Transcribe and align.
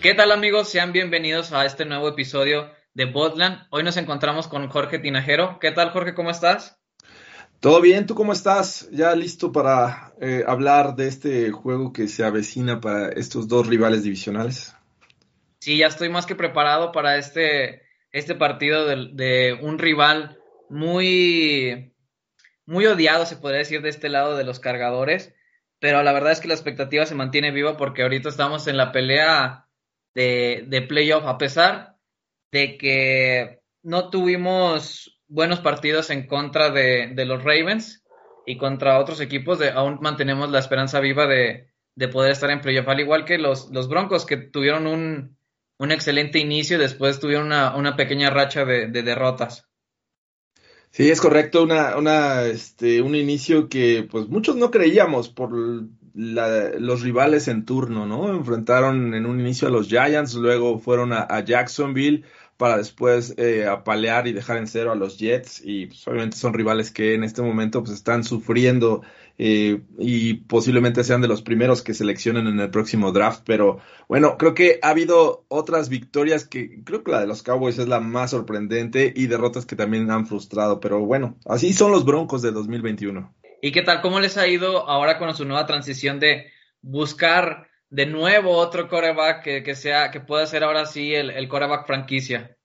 ¿Qué 0.00 0.14
tal 0.14 0.30
amigos? 0.30 0.68
Sean 0.68 0.92
bienvenidos 0.92 1.52
a 1.52 1.66
este 1.66 1.84
nuevo 1.84 2.08
episodio 2.08 2.70
de 2.94 3.06
Botland. 3.06 3.66
Hoy 3.70 3.82
nos 3.82 3.96
encontramos 3.96 4.46
con 4.46 4.68
Jorge 4.68 5.00
Tinajero. 5.00 5.58
¿Qué 5.58 5.72
tal 5.72 5.90
Jorge? 5.90 6.14
¿Cómo 6.14 6.30
estás? 6.30 6.78
Todo 7.58 7.80
bien, 7.80 8.06
¿tú 8.06 8.14
cómo 8.14 8.32
estás? 8.32 8.88
Ya 8.92 9.12
listo 9.16 9.50
para 9.50 10.12
eh, 10.20 10.44
hablar 10.46 10.94
de 10.94 11.08
este 11.08 11.50
juego 11.50 11.92
que 11.92 12.06
se 12.06 12.22
avecina 12.22 12.80
para 12.80 13.08
estos 13.08 13.48
dos 13.48 13.66
rivales 13.66 14.04
divisionales. 14.04 14.72
Sí, 15.58 15.78
ya 15.78 15.88
estoy 15.88 16.10
más 16.10 16.26
que 16.26 16.36
preparado 16.36 16.92
para 16.92 17.16
este, 17.16 17.82
este 18.12 18.36
partido 18.36 18.86
de, 18.86 19.10
de 19.14 19.58
un 19.60 19.80
rival 19.80 20.38
muy, 20.70 21.92
muy 22.66 22.86
odiado, 22.86 23.26
se 23.26 23.36
podría 23.36 23.58
decir, 23.58 23.82
de 23.82 23.88
este 23.88 24.08
lado 24.08 24.36
de 24.36 24.44
los 24.44 24.60
cargadores. 24.60 25.34
Pero 25.80 26.04
la 26.04 26.12
verdad 26.12 26.30
es 26.30 26.38
que 26.38 26.46
la 26.46 26.54
expectativa 26.54 27.04
se 27.04 27.16
mantiene 27.16 27.50
viva 27.50 27.76
porque 27.76 28.02
ahorita 28.02 28.28
estamos 28.28 28.68
en 28.68 28.76
la 28.76 28.92
pelea 28.92 29.64
de, 30.18 30.64
de 30.66 30.82
playoff, 30.82 31.24
a 31.26 31.38
pesar 31.38 31.96
de 32.50 32.76
que 32.76 33.60
no 33.84 34.10
tuvimos 34.10 35.20
buenos 35.28 35.60
partidos 35.60 36.10
en 36.10 36.26
contra 36.26 36.70
de, 36.70 37.12
de 37.14 37.24
los 37.24 37.44
Ravens 37.44 38.02
y 38.44 38.56
contra 38.58 38.98
otros 38.98 39.20
equipos, 39.20 39.60
aún 39.62 39.98
mantenemos 40.00 40.50
la 40.50 40.58
esperanza 40.58 40.98
viva 40.98 41.28
de, 41.28 41.68
de 41.94 42.08
poder 42.08 42.32
estar 42.32 42.50
en 42.50 42.60
playoff, 42.60 42.88
al 42.88 42.98
igual 42.98 43.24
que 43.24 43.38
los, 43.38 43.70
los 43.70 43.88
Broncos 43.88 44.26
que 44.26 44.38
tuvieron 44.38 44.88
un, 44.88 45.38
un 45.78 45.92
excelente 45.92 46.40
inicio 46.40 46.78
y 46.78 46.80
después 46.80 47.20
tuvieron 47.20 47.46
una, 47.46 47.76
una 47.76 47.94
pequeña 47.94 48.28
racha 48.30 48.64
de, 48.64 48.88
de, 48.88 49.04
derrotas. 49.04 49.68
Sí, 50.90 51.10
es 51.10 51.20
correcto, 51.20 51.62
una, 51.62 51.96
una, 51.96 52.42
este, 52.42 53.02
un 53.02 53.14
inicio 53.14 53.68
que 53.68 54.08
pues 54.10 54.26
muchos 54.26 54.56
no 54.56 54.72
creíamos 54.72 55.28
por 55.28 55.52
la, 56.18 56.70
los 56.80 57.02
rivales 57.02 57.46
en 57.46 57.64
turno, 57.64 58.04
¿no? 58.04 58.28
Enfrentaron 58.30 59.14
en 59.14 59.24
un 59.24 59.38
inicio 59.38 59.68
a 59.68 59.70
los 59.70 59.86
Giants, 59.86 60.34
luego 60.34 60.80
fueron 60.80 61.12
a, 61.12 61.44
Jacksonville 61.44 62.24
para 62.56 62.76
después 62.76 63.34
eh, 63.36 63.68
apalear 63.68 64.26
y 64.26 64.32
dejar 64.32 64.56
en 64.56 64.66
cero 64.66 64.90
a 64.90 64.96
los 64.96 65.16
Jets 65.16 65.62
y 65.64 65.86
pues, 65.86 66.08
obviamente 66.08 66.36
son 66.36 66.54
rivales 66.54 66.90
que 66.90 67.14
en 67.14 67.22
este 67.22 67.40
momento 67.40 67.84
pues 67.84 67.94
están 67.94 68.24
sufriendo 68.24 69.02
eh, 69.38 69.80
y 69.96 70.34
posiblemente 70.34 71.04
sean 71.04 71.20
de 71.20 71.28
los 71.28 71.42
primeros 71.42 71.82
que 71.82 71.94
seleccionen 71.94 72.48
en 72.48 72.58
el 72.58 72.70
próximo 72.70 73.12
draft, 73.12 73.42
pero 73.46 73.78
bueno, 74.08 74.36
creo 74.38 74.54
que 74.54 74.80
ha 74.82 74.88
habido 74.88 75.44
otras 75.46 75.88
victorias 75.88 76.48
que 76.48 76.82
creo 76.82 77.04
que 77.04 77.12
la 77.12 77.20
de 77.20 77.28
los 77.28 77.44
Cowboys 77.44 77.78
es 77.78 77.86
la 77.86 78.00
más 78.00 78.32
sorprendente 78.32 79.12
y 79.14 79.28
derrotas 79.28 79.66
que 79.66 79.76
también 79.76 80.10
han 80.10 80.26
frustrado, 80.26 80.80
pero 80.80 80.98
bueno, 80.98 81.36
así 81.46 81.72
son 81.72 81.92
los 81.92 82.04
Broncos 82.04 82.42
de 82.42 82.50
2021. 82.50 83.32
¿Y 83.60 83.72
qué 83.72 83.82
tal? 83.82 84.00
¿Cómo 84.00 84.20
les 84.20 84.36
ha 84.36 84.46
ido 84.46 84.88
ahora 84.88 85.18
con 85.18 85.34
su 85.34 85.44
nueva 85.44 85.66
transición 85.66 86.20
de 86.20 86.46
buscar 86.80 87.68
de 87.90 88.06
nuevo 88.06 88.52
otro 88.52 88.88
coreback 88.88 89.42
que, 89.42 89.62
que, 89.62 89.74
sea, 89.74 90.10
que 90.10 90.20
pueda 90.20 90.46
ser 90.46 90.62
ahora 90.62 90.86
sí 90.86 91.14
el, 91.14 91.30
el 91.30 91.48
coreback 91.48 91.86
franquicia? 91.86 92.56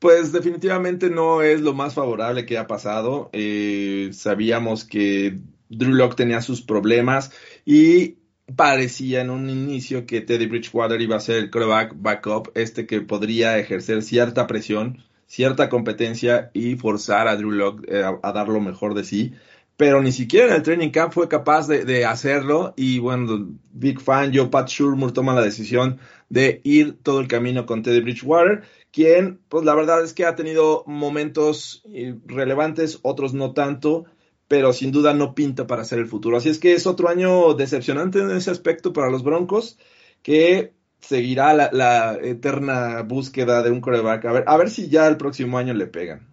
Pues 0.00 0.32
definitivamente 0.32 1.10
no 1.10 1.42
es 1.42 1.60
lo 1.60 1.74
más 1.74 1.94
favorable 1.94 2.46
que 2.46 2.58
ha 2.58 2.66
pasado. 2.66 3.30
Eh, 3.32 4.10
sabíamos 4.12 4.84
que 4.84 5.38
Drew 5.68 5.92
Locke 5.92 6.16
tenía 6.16 6.40
sus 6.40 6.62
problemas 6.62 7.32
y 7.64 8.16
parecía 8.56 9.20
en 9.20 9.30
un 9.30 9.48
inicio 9.50 10.06
que 10.06 10.22
Teddy 10.22 10.46
Bridgewater 10.46 11.00
iba 11.00 11.16
a 11.16 11.20
ser 11.20 11.36
el 11.36 11.50
coreback 11.50 11.92
backup, 11.96 12.50
este 12.54 12.86
que 12.86 13.02
podría 13.02 13.58
ejercer 13.58 14.02
cierta 14.02 14.48
presión, 14.48 15.04
cierta 15.26 15.68
competencia 15.68 16.50
y 16.54 16.74
forzar 16.74 17.28
a 17.28 17.36
Drew 17.36 17.52
Locke 17.52 17.84
eh, 17.88 18.02
a, 18.02 18.18
a 18.20 18.32
dar 18.32 18.48
lo 18.48 18.60
mejor 18.60 18.94
de 18.94 19.04
sí 19.04 19.34
pero 19.80 20.02
ni 20.02 20.12
siquiera 20.12 20.48
en 20.48 20.56
el 20.56 20.62
training 20.62 20.90
camp 20.90 21.14
fue 21.14 21.26
capaz 21.26 21.66
de, 21.66 22.04
hacerlo 22.04 22.74
y 22.76 22.98
bueno, 22.98 23.48
Big 23.72 23.98
Fan, 23.98 24.30
yo, 24.30 24.50
Pat 24.50 24.68
Shurmur 24.68 25.12
toma 25.12 25.32
la 25.32 25.40
decisión 25.40 25.98
de 26.28 26.60
ir 26.64 26.98
todo 27.02 27.18
el 27.18 27.28
camino 27.28 27.64
con 27.64 27.82
Teddy 27.82 28.02
Bridgewater, 28.02 28.64
quien 28.92 29.40
pues 29.48 29.64
la 29.64 29.74
verdad 29.74 30.04
es 30.04 30.12
que 30.12 30.26
ha 30.26 30.34
tenido 30.34 30.84
momentos 30.86 31.82
eh, 31.94 32.14
relevantes, 32.26 32.98
otros 33.00 33.32
no 33.32 33.54
tanto, 33.54 34.04
pero 34.48 34.74
sin 34.74 34.92
duda 34.92 35.14
no 35.14 35.34
pinta 35.34 35.66
para 35.66 35.84
ser 35.84 35.98
el 35.98 36.08
futuro. 36.08 36.36
Así 36.36 36.50
es 36.50 36.58
que 36.58 36.74
es 36.74 36.86
otro 36.86 37.08
año 37.08 37.54
decepcionante 37.54 38.18
en 38.18 38.32
ese 38.32 38.50
aspecto 38.50 38.92
para 38.92 39.08
los 39.08 39.24
Broncos, 39.24 39.78
que 40.22 40.74
seguirá 41.00 41.54
la, 41.54 41.70
la 41.72 42.18
eterna 42.22 43.00
búsqueda 43.00 43.62
de 43.62 43.70
un 43.70 43.80
coreback. 43.80 44.26
A 44.26 44.32
ver, 44.32 44.44
a 44.46 44.58
ver 44.58 44.68
si 44.68 44.90
ya 44.90 45.06
el 45.06 45.16
próximo 45.16 45.56
año 45.56 45.72
le 45.72 45.86
pegan. 45.86 46.28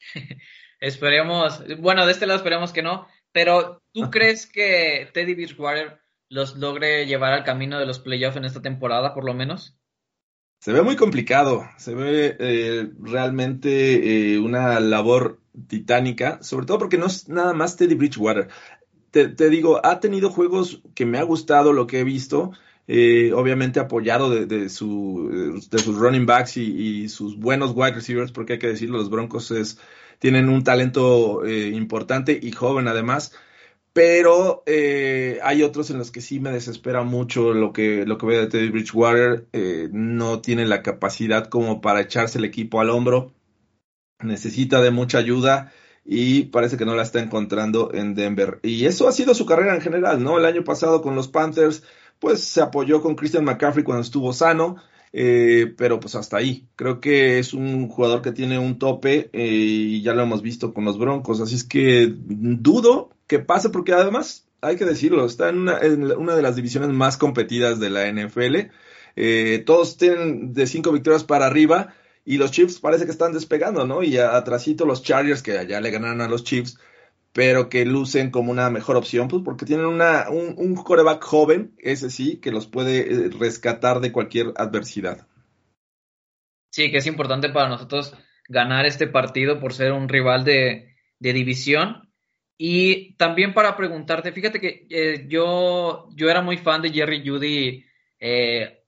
Esperemos, 0.80 1.62
bueno, 1.78 2.06
de 2.06 2.12
este 2.12 2.26
lado 2.26 2.38
esperemos 2.38 2.72
que 2.72 2.82
no, 2.82 3.06
pero 3.32 3.82
¿tú 3.92 4.10
crees 4.10 4.46
que 4.46 5.08
Teddy 5.12 5.34
Bridgewater 5.34 6.00
los 6.30 6.56
logre 6.56 7.06
llevar 7.06 7.32
al 7.32 7.44
camino 7.44 7.78
de 7.78 7.86
los 7.86 7.98
playoffs 7.98 8.36
en 8.36 8.44
esta 8.44 8.62
temporada, 8.62 9.14
por 9.14 9.24
lo 9.24 9.34
menos? 9.34 9.76
Se 10.60 10.72
ve 10.72 10.82
muy 10.82 10.96
complicado, 10.96 11.68
se 11.78 11.94
ve 11.94 12.36
eh, 12.38 12.90
realmente 12.98 14.34
eh, 14.34 14.38
una 14.38 14.78
labor 14.80 15.40
titánica, 15.68 16.42
sobre 16.42 16.66
todo 16.66 16.78
porque 16.78 16.98
no 16.98 17.06
es 17.06 17.28
nada 17.28 17.52
más 17.52 17.76
Teddy 17.76 17.94
Bridgewater. 17.94 18.48
Te, 19.10 19.28
te 19.28 19.50
digo, 19.50 19.84
ha 19.84 20.00
tenido 20.00 20.30
juegos 20.30 20.82
que 20.94 21.06
me 21.06 21.18
ha 21.18 21.22
gustado 21.22 21.72
lo 21.72 21.86
que 21.86 22.00
he 22.00 22.04
visto, 22.04 22.52
eh, 22.86 23.32
obviamente 23.34 23.80
apoyado 23.80 24.30
de, 24.30 24.46
de, 24.46 24.68
su, 24.68 25.60
de 25.70 25.78
sus 25.78 25.96
running 25.96 26.26
backs 26.26 26.56
y, 26.56 27.02
y, 27.02 27.08
sus 27.08 27.38
buenos 27.38 27.72
wide 27.74 27.92
receivers, 27.92 28.32
porque 28.32 28.54
hay 28.54 28.58
que 28.58 28.68
decirlo, 28.68 28.98
los 28.98 29.10
Broncos 29.10 29.50
es, 29.50 29.78
tienen 30.20 30.48
un 30.50 30.62
talento 30.62 31.44
eh, 31.44 31.70
importante 31.70 32.38
y 32.40 32.52
joven 32.52 32.86
además, 32.86 33.32
pero 33.92 34.62
eh, 34.66 35.40
hay 35.42 35.64
otros 35.64 35.90
en 35.90 35.98
los 35.98 36.12
que 36.12 36.20
sí 36.20 36.38
me 36.38 36.52
desespera 36.52 37.02
mucho 37.02 37.54
lo 37.54 37.72
que, 37.72 38.06
lo 38.06 38.18
que 38.18 38.26
veo 38.26 38.40
de 38.42 38.46
Teddy 38.46 38.68
Bridgewater, 38.68 39.48
eh, 39.52 39.88
no 39.90 40.40
tiene 40.40 40.66
la 40.66 40.82
capacidad 40.82 41.48
como 41.48 41.80
para 41.80 42.02
echarse 42.02 42.38
el 42.38 42.44
equipo 42.44 42.80
al 42.80 42.90
hombro, 42.90 43.32
necesita 44.20 44.80
de 44.82 44.92
mucha 44.92 45.18
ayuda 45.18 45.72
y 46.04 46.44
parece 46.44 46.76
que 46.76 46.84
no 46.84 46.94
la 46.94 47.02
está 47.02 47.20
encontrando 47.20 47.90
en 47.94 48.14
Denver. 48.14 48.60
Y 48.62 48.84
eso 48.84 49.08
ha 49.08 49.12
sido 49.12 49.34
su 49.34 49.46
carrera 49.46 49.74
en 49.74 49.80
general, 49.80 50.22
¿no? 50.22 50.38
El 50.38 50.44
año 50.44 50.64
pasado 50.64 51.02
con 51.02 51.14
los 51.14 51.28
Panthers, 51.28 51.82
pues 52.18 52.44
se 52.44 52.60
apoyó 52.60 53.00
con 53.00 53.16
Christian 53.16 53.44
McCaffrey 53.44 53.84
cuando 53.84 54.02
estuvo 54.02 54.32
sano, 54.34 54.76
eh, 55.12 55.74
pero 55.76 56.00
pues 56.00 56.14
hasta 56.14 56.36
ahí. 56.36 56.68
Creo 56.76 57.00
que 57.00 57.38
es 57.38 57.52
un 57.54 57.88
jugador 57.88 58.22
que 58.22 58.32
tiene 58.32 58.58
un 58.58 58.78
tope 58.78 59.30
eh, 59.32 59.46
y 59.46 60.02
ya 60.02 60.14
lo 60.14 60.22
hemos 60.22 60.42
visto 60.42 60.72
con 60.72 60.84
los 60.84 60.98
Broncos, 60.98 61.40
así 61.40 61.54
es 61.56 61.64
que 61.64 62.12
dudo 62.16 63.10
que 63.26 63.38
pase 63.38 63.70
porque 63.70 63.92
además, 63.92 64.46
hay 64.60 64.76
que 64.76 64.84
decirlo, 64.84 65.24
está 65.24 65.48
en 65.48 65.58
una, 65.58 66.34
de 66.34 66.42
las 66.42 66.56
divisiones 66.56 66.90
más 66.90 67.16
competidas 67.16 67.78
de 67.80 67.90
la 67.90 68.10
NFL. 68.10 68.70
Eh, 69.16 69.62
todos 69.66 69.96
tienen 69.96 70.52
de 70.52 70.66
cinco 70.66 70.92
victorias 70.92 71.24
para 71.24 71.46
arriba 71.46 71.94
y 72.24 72.38
los 72.38 72.50
Chiefs 72.50 72.78
parece 72.78 73.04
que 73.04 73.10
están 73.10 73.32
despegando, 73.32 73.86
¿no? 73.86 74.02
Y 74.02 74.18
atrasito 74.18 74.86
los 74.86 75.02
Chargers 75.02 75.42
que 75.42 75.58
allá 75.58 75.80
le 75.80 75.90
ganaron 75.90 76.20
a 76.20 76.28
los 76.28 76.44
Chiefs 76.44 76.78
pero 77.32 77.68
que 77.68 77.84
lucen 77.84 78.30
como 78.30 78.50
una 78.50 78.70
mejor 78.70 78.96
opción, 78.96 79.28
pues 79.28 79.42
porque 79.44 79.66
tienen 79.66 79.86
una, 79.86 80.28
un, 80.30 80.54
un 80.56 80.74
coreback 80.74 81.22
joven, 81.22 81.74
ese 81.78 82.10
sí, 82.10 82.38
que 82.38 82.50
los 82.50 82.66
puede 82.66 83.30
rescatar 83.38 84.00
de 84.00 84.12
cualquier 84.12 84.52
adversidad. 84.56 85.26
Sí, 86.70 86.90
que 86.90 86.98
es 86.98 87.06
importante 87.06 87.50
para 87.50 87.68
nosotros 87.68 88.14
ganar 88.48 88.86
este 88.86 89.06
partido 89.06 89.60
por 89.60 89.72
ser 89.72 89.92
un 89.92 90.08
rival 90.08 90.44
de, 90.44 90.96
de 91.18 91.32
división. 91.32 92.08
Y 92.58 93.14
también 93.14 93.54
para 93.54 93.76
preguntarte, 93.76 94.32
fíjate 94.32 94.60
que 94.60 94.86
eh, 94.90 95.26
yo, 95.28 96.08
yo 96.14 96.28
era 96.28 96.42
muy 96.42 96.58
fan 96.58 96.82
de 96.82 96.90
Jerry 96.90 97.26
Judy 97.26 97.84
eh, 98.18 98.84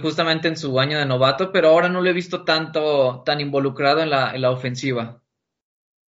justamente 0.00 0.48
en 0.48 0.56
su 0.56 0.78
año 0.80 0.98
de 0.98 1.04
novato, 1.04 1.52
pero 1.52 1.68
ahora 1.68 1.88
no 1.88 2.00
lo 2.00 2.08
he 2.08 2.14
visto 2.14 2.44
tanto, 2.44 3.22
tan 3.26 3.40
involucrado 3.40 4.00
en 4.00 4.10
la, 4.10 4.34
en 4.34 4.40
la 4.40 4.50
ofensiva. 4.50 5.22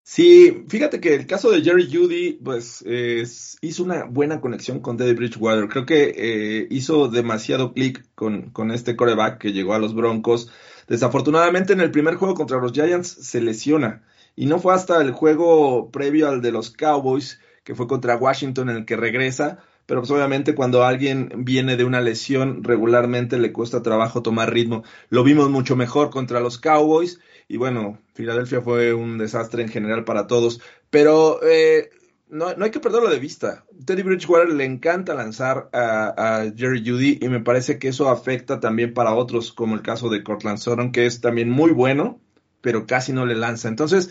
Sí, 0.06 0.64
fíjate 0.68 1.00
que 1.00 1.14
el 1.14 1.26
caso 1.26 1.50
de 1.50 1.62
Jerry 1.62 1.88
Judy, 1.90 2.34
pues 2.44 2.82
es- 2.82 3.56
hizo 3.62 3.82
una 3.84 4.04
buena 4.04 4.40
conexión 4.40 4.80
con 4.80 4.96
Teddy 4.98 5.14
Bridgewater. 5.14 5.68
Creo 5.68 5.86
que 5.86 6.12
eh, 6.16 6.66
hizo 6.70 7.08
demasiado 7.08 7.72
clic 7.72 8.04
con, 8.14 8.50
con 8.50 8.70
este 8.70 8.96
coreback 8.96 9.38
que 9.38 9.52
llegó 9.52 9.72
a 9.74 9.78
los 9.78 9.94
Broncos. 9.94 10.50
Desafortunadamente 10.88 11.72
en 11.72 11.80
el 11.80 11.90
primer 11.90 12.16
juego 12.16 12.34
contra 12.34 12.58
los 12.60 12.72
Giants 12.72 13.08
se 13.08 13.40
lesiona 13.40 14.02
y 14.36 14.44
no 14.46 14.58
fue 14.58 14.74
hasta 14.74 15.00
el 15.00 15.12
juego 15.12 15.90
previo 15.90 16.28
al 16.28 16.42
de 16.42 16.52
los 16.52 16.70
Cowboys, 16.70 17.40
que 17.64 17.74
fue 17.74 17.86
contra 17.86 18.16
Washington, 18.16 18.68
en 18.70 18.76
el 18.76 18.84
que 18.84 18.96
regresa. 18.96 19.60
Pero 19.86 20.00
pues 20.00 20.10
obviamente 20.10 20.54
cuando 20.54 20.84
alguien 20.84 21.30
viene 21.44 21.76
de 21.76 21.84
una 21.84 22.00
lesión 22.02 22.62
regularmente 22.64 23.38
le 23.38 23.52
cuesta 23.52 23.82
trabajo 23.82 24.22
tomar 24.22 24.52
ritmo. 24.52 24.82
Lo 25.10 25.24
vimos 25.24 25.50
mucho 25.50 25.76
mejor 25.76 26.10
contra 26.10 26.40
los 26.40 26.58
Cowboys 26.58 27.20
y 27.49 27.56
bueno, 27.56 27.99
Filadelfia 28.14 28.61
fue 28.61 28.94
un 28.94 29.19
desastre 29.19 29.62
en 29.62 29.69
general 29.69 30.05
para 30.05 30.26
todos, 30.26 30.61
pero 30.91 31.41
eh, 31.43 31.91
no, 32.29 32.55
no 32.55 32.64
hay 32.64 32.70
que 32.70 32.81
perderlo 32.81 33.11
de 33.11 33.19
vista. 33.19 33.64
Teddy 33.85 34.02
Bridgewater 34.02 34.49
le 34.49 34.64
encanta 34.64 35.14
lanzar 35.14 35.69
a, 35.73 36.44
Jerry 36.56 36.82
Judy 36.85 37.19
y 37.20 37.29
me 37.29 37.41
parece 37.41 37.79
que 37.79 37.88
eso 37.88 38.08
afecta 38.08 38.61
también 38.61 38.94
para 38.94 39.14
otros, 39.14 39.52
como 39.52 39.75
el 39.75 39.82
caso 39.82 40.08
de 40.08 40.23
Cortland 40.23 40.58
Sutton, 40.58 40.93
que 40.93 41.06
es 41.06 41.20
también 41.20 41.50
muy 41.50 41.70
bueno, 41.73 42.20
pero 42.61 42.87
casi 42.87 43.12
no 43.12 43.26
le 43.26 43.35
lanza. 43.35 43.69
Entonces, 43.69 44.11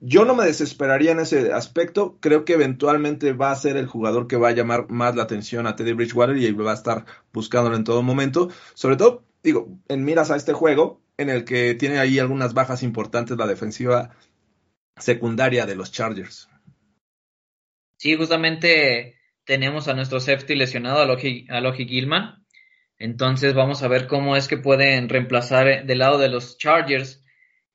yo 0.00 0.24
no 0.24 0.34
me 0.34 0.44
desesperaría 0.44 1.12
en 1.12 1.20
ese 1.20 1.52
aspecto. 1.52 2.18
Creo 2.20 2.44
que 2.44 2.54
eventualmente 2.54 3.32
va 3.32 3.50
a 3.50 3.56
ser 3.56 3.76
el 3.76 3.86
jugador 3.86 4.26
que 4.26 4.36
va 4.36 4.48
a 4.48 4.52
llamar 4.52 4.90
más 4.90 5.14
la 5.14 5.22
atención 5.22 5.66
a 5.66 5.76
Teddy 5.76 5.92
Bridgewater 5.92 6.36
y 6.36 6.50
va 6.52 6.72
a 6.72 6.74
estar 6.74 7.04
buscándolo 7.32 7.76
en 7.76 7.84
todo 7.84 8.02
momento. 8.02 8.48
Sobre 8.74 8.96
todo, 8.96 9.24
digo, 9.42 9.68
en 9.88 10.04
miras 10.04 10.30
a 10.30 10.36
este 10.36 10.52
juego, 10.52 11.00
en 11.16 11.30
el 11.30 11.44
que 11.44 11.74
tiene 11.74 11.98
ahí 11.98 12.18
algunas 12.18 12.54
bajas 12.54 12.82
importantes 12.82 13.36
la 13.36 13.46
defensiva 13.46 14.16
secundaria 14.96 15.66
de 15.66 15.76
los 15.76 15.92
Chargers. 15.92 16.48
Sí, 17.96 18.16
justamente 18.16 19.16
tenemos 19.44 19.88
a 19.88 19.94
nuestro 19.94 20.20
safety 20.20 20.54
lesionado, 20.54 21.00
a 21.00 21.06
Logi, 21.06 21.86
Gilman. 21.86 22.44
Entonces 22.98 23.54
vamos 23.54 23.82
a 23.82 23.88
ver 23.88 24.06
cómo 24.06 24.36
es 24.36 24.48
que 24.48 24.56
pueden 24.56 25.08
reemplazar 25.08 25.68
eh, 25.68 25.82
del 25.84 25.98
lado 25.98 26.18
de 26.18 26.28
los 26.28 26.58
Chargers. 26.58 27.24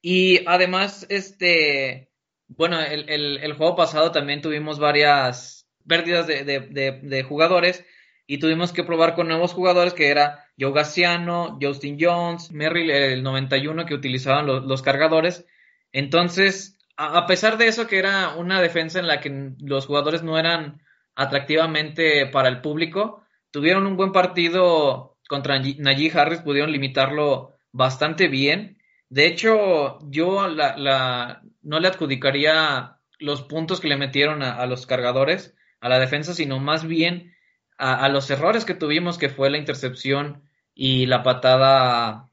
Y 0.01 0.45
además, 0.47 1.05
este, 1.09 2.11
bueno, 2.47 2.79
el, 2.81 3.09
el, 3.09 3.37
el 3.37 3.53
juego 3.53 3.75
pasado 3.75 4.11
también 4.11 4.41
tuvimos 4.41 4.79
varias 4.79 5.69
pérdidas 5.87 6.27
de, 6.27 6.43
de, 6.43 6.59
de, 6.61 6.99
de 7.03 7.23
jugadores 7.23 7.85
y 8.27 8.37
tuvimos 8.37 8.71
que 8.71 8.83
probar 8.83 9.15
con 9.15 9.27
nuevos 9.27 9.53
jugadores 9.53 9.93
que 9.93 10.07
era 10.07 10.45
Joe 10.59 10.73
Gassiano, 10.73 11.57
Justin 11.61 11.97
Jones, 11.99 12.51
Merrill, 12.51 12.91
el 12.91 13.23
91 13.23 13.85
que 13.85 13.93
utilizaban 13.93 14.45
los, 14.45 14.81
cargadores. 14.81 15.45
Entonces, 15.91 16.77
a, 16.97 17.25
pesar 17.25 17.57
de 17.57 17.67
eso 17.67 17.87
que 17.87 17.97
era 17.97 18.35
una 18.35 18.61
defensa 18.61 18.99
en 18.99 19.07
la 19.07 19.21
que 19.21 19.53
los 19.59 19.85
jugadores 19.85 20.21
no 20.21 20.37
eran 20.37 20.81
atractivamente 21.15 22.25
para 22.27 22.49
el 22.49 22.61
público, 22.61 23.23
tuvieron 23.51 23.87
un 23.87 23.95
buen 23.95 24.11
partido 24.11 25.17
contra 25.27 25.59
Najee 25.59 26.11
Harris, 26.13 26.41
pudieron 26.41 26.71
limitarlo 26.71 27.55
bastante 27.71 28.27
bien. 28.27 28.77
De 29.09 29.27
hecho, 29.27 29.99
yo 30.09 30.47
no 30.47 31.79
le 31.79 31.87
adjudicaría 31.87 32.97
los 33.19 33.43
puntos 33.43 33.79
que 33.79 33.87
le 33.87 33.97
metieron 33.97 34.43
a, 34.43 34.65
los 34.65 34.85
cargadores, 34.85 35.55
a 35.81 35.89
la 35.89 35.99
defensa, 35.99 36.33
sino 36.33 36.59
más 36.59 36.85
bien 36.85 37.35
a, 37.77 38.09
los 38.09 38.29
errores 38.29 38.65
que 38.65 38.73
tuvimos, 38.73 39.17
que 39.17 39.29
fue 39.29 39.49
la 39.49 39.57
intercepción 39.57 40.48
y 40.81 41.07
la 41.07 41.23
patada, 41.23 42.29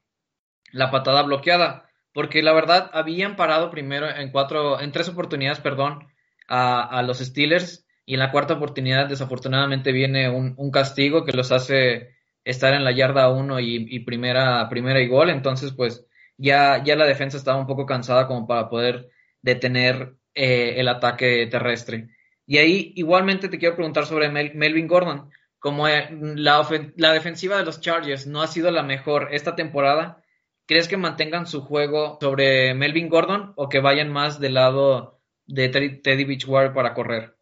la 0.71 0.89
patada 0.89 1.21
bloqueada. 1.23 1.89
Porque 2.13 2.41
la 2.41 2.53
verdad, 2.53 2.89
habían 2.93 3.35
parado 3.35 3.69
primero 3.69 4.09
en 4.09 4.31
cuatro, 4.31 4.79
en 4.79 4.93
tres 4.93 5.09
oportunidades, 5.09 5.59
perdón, 5.59 6.07
a, 6.47 6.81
a 6.81 7.03
los 7.03 7.19
Steelers, 7.19 7.85
y 8.05 8.13
en 8.13 8.19
la 8.21 8.31
cuarta 8.31 8.53
oportunidad, 8.53 9.09
desafortunadamente, 9.09 9.91
viene 9.91 10.29
un, 10.29 10.53
un 10.55 10.71
castigo 10.71 11.25
que 11.25 11.33
los 11.33 11.51
hace 11.51 12.15
estar 12.45 12.73
en 12.73 12.85
la 12.85 12.93
yarda 12.93 13.29
uno 13.29 13.59
y, 13.59 13.99
primera, 14.05 14.69
primera 14.69 15.01
y 15.01 15.09
gol. 15.09 15.29
Entonces, 15.29 15.73
pues, 15.73 16.05
ya, 16.37 16.81
ya 16.85 16.95
la 16.95 17.05
defensa 17.05 17.35
estaba 17.35 17.59
un 17.59 17.67
poco 17.67 17.85
cansada 17.85 18.27
como 18.27 18.47
para 18.47 18.69
poder 18.69 19.09
detener 19.41 20.15
eh, 20.33 20.75
el 20.77 20.87
ataque 20.87 21.47
terrestre. 21.47 22.07
Y 22.45 22.59
ahí 22.59 22.93
igualmente 22.95 23.49
te 23.49 23.57
quiero 23.57 23.75
preguntar 23.75 24.05
sobre 24.05 24.29
Mel, 24.29 24.53
Melvin 24.55 24.87
Gordon. 24.87 25.29
Como 25.59 25.87
eh, 25.87 26.09
la, 26.35 26.67
la, 26.95 27.13
defensiva 27.13 27.57
de 27.57 27.65
los 27.65 27.81
Chargers 27.81 28.27
no 28.27 28.41
ha 28.41 28.47
sido 28.47 28.69
la 28.71 28.83
mejor 28.83 29.29
esta 29.31 29.55
temporada, 29.55 30.23
¿crees 30.65 30.87
que 30.87 30.97
mantengan 30.97 31.47
su 31.47 31.61
juego 31.61 32.17
sobre 32.21 32.73
Melvin 32.75 33.09
Gordon 33.09 33.53
o 33.55 33.67
que 33.67 33.79
vayan 33.79 34.11
más 34.11 34.39
del 34.39 34.53
lado 34.53 35.19
de 35.47 35.69
Teddy, 35.69 36.25
Beachwater 36.25 36.73
para 36.73 36.93
correr? 36.93 37.37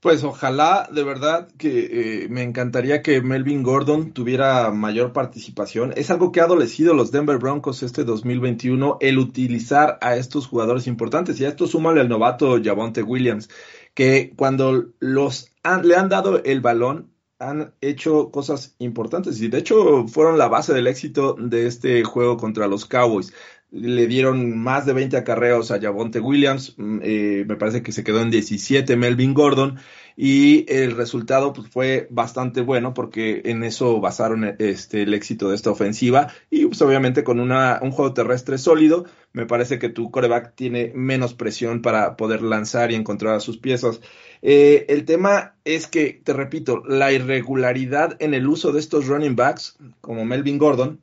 Pues 0.00 0.22
ojalá, 0.24 0.88
de 0.92 1.02
verdad, 1.02 1.48
que 1.58 2.24
eh, 2.24 2.28
me 2.28 2.42
encantaría 2.42 3.02
que 3.02 3.22
Melvin 3.22 3.62
Gordon 3.62 4.12
tuviera 4.12 4.70
mayor 4.70 5.12
participación. 5.12 5.94
Es 5.96 6.10
algo 6.10 6.32
que 6.32 6.40
ha 6.40 6.44
adolecido 6.44 6.94
los 6.94 7.10
Denver 7.10 7.38
Broncos 7.38 7.82
este 7.82 8.04
2021, 8.04 8.98
el 9.00 9.18
utilizar 9.18 9.98
a 10.02 10.16
estos 10.16 10.46
jugadores 10.46 10.86
importantes. 10.86 11.40
Y 11.40 11.44
a 11.44 11.48
esto 11.48 11.66
súmale 11.66 12.02
al 12.02 12.08
novato 12.08 12.60
Javonte 12.62 13.02
Williams, 13.02 13.48
que 13.96 14.34
cuando 14.36 14.92
los 15.00 15.54
han, 15.62 15.88
le 15.88 15.96
han 15.96 16.10
dado 16.10 16.44
el 16.44 16.60
balón, 16.60 17.10
han 17.38 17.74
hecho 17.80 18.30
cosas 18.30 18.76
importantes. 18.78 19.40
Y 19.40 19.48
de 19.48 19.58
hecho 19.58 20.06
fueron 20.06 20.36
la 20.36 20.48
base 20.48 20.74
del 20.74 20.86
éxito 20.86 21.34
de 21.38 21.66
este 21.66 22.04
juego 22.04 22.36
contra 22.36 22.68
los 22.68 22.84
Cowboys 22.84 23.32
le 23.76 24.06
dieron 24.06 24.58
más 24.58 24.86
de 24.86 24.92
20 24.92 25.16
acarreos 25.16 25.70
a 25.70 25.80
Javonte 25.80 26.20
Williams, 26.20 26.74
eh, 27.02 27.44
me 27.46 27.56
parece 27.56 27.82
que 27.82 27.92
se 27.92 28.04
quedó 28.04 28.20
en 28.20 28.30
17 28.30 28.96
Melvin 28.96 29.34
Gordon 29.34 29.78
y 30.16 30.64
el 30.72 30.96
resultado 30.96 31.52
pues, 31.52 31.68
fue 31.68 32.08
bastante 32.10 32.62
bueno 32.62 32.94
porque 32.94 33.42
en 33.44 33.62
eso 33.62 34.00
basaron 34.00 34.56
este, 34.58 35.02
el 35.02 35.12
éxito 35.14 35.50
de 35.50 35.56
esta 35.56 35.70
ofensiva 35.70 36.28
y 36.50 36.66
pues, 36.66 36.80
obviamente 36.80 37.22
con 37.22 37.38
una, 37.38 37.78
un 37.82 37.90
juego 37.90 38.14
terrestre 38.14 38.58
sólido 38.58 39.04
me 39.32 39.44
parece 39.44 39.78
que 39.78 39.90
tu 39.90 40.10
coreback 40.10 40.54
tiene 40.54 40.92
menos 40.94 41.34
presión 41.34 41.82
para 41.82 42.16
poder 42.16 42.40
lanzar 42.40 42.90
y 42.90 42.94
encontrar 42.94 43.34
a 43.34 43.40
sus 43.40 43.58
piezas. 43.58 44.00
Eh, 44.40 44.86
el 44.88 45.04
tema 45.04 45.56
es 45.64 45.86
que, 45.86 46.22
te 46.24 46.32
repito, 46.32 46.82
la 46.86 47.12
irregularidad 47.12 48.16
en 48.18 48.32
el 48.32 48.46
uso 48.46 48.72
de 48.72 48.80
estos 48.80 49.06
running 49.06 49.36
backs 49.36 49.76
como 50.00 50.24
Melvin 50.24 50.56
Gordon 50.56 51.02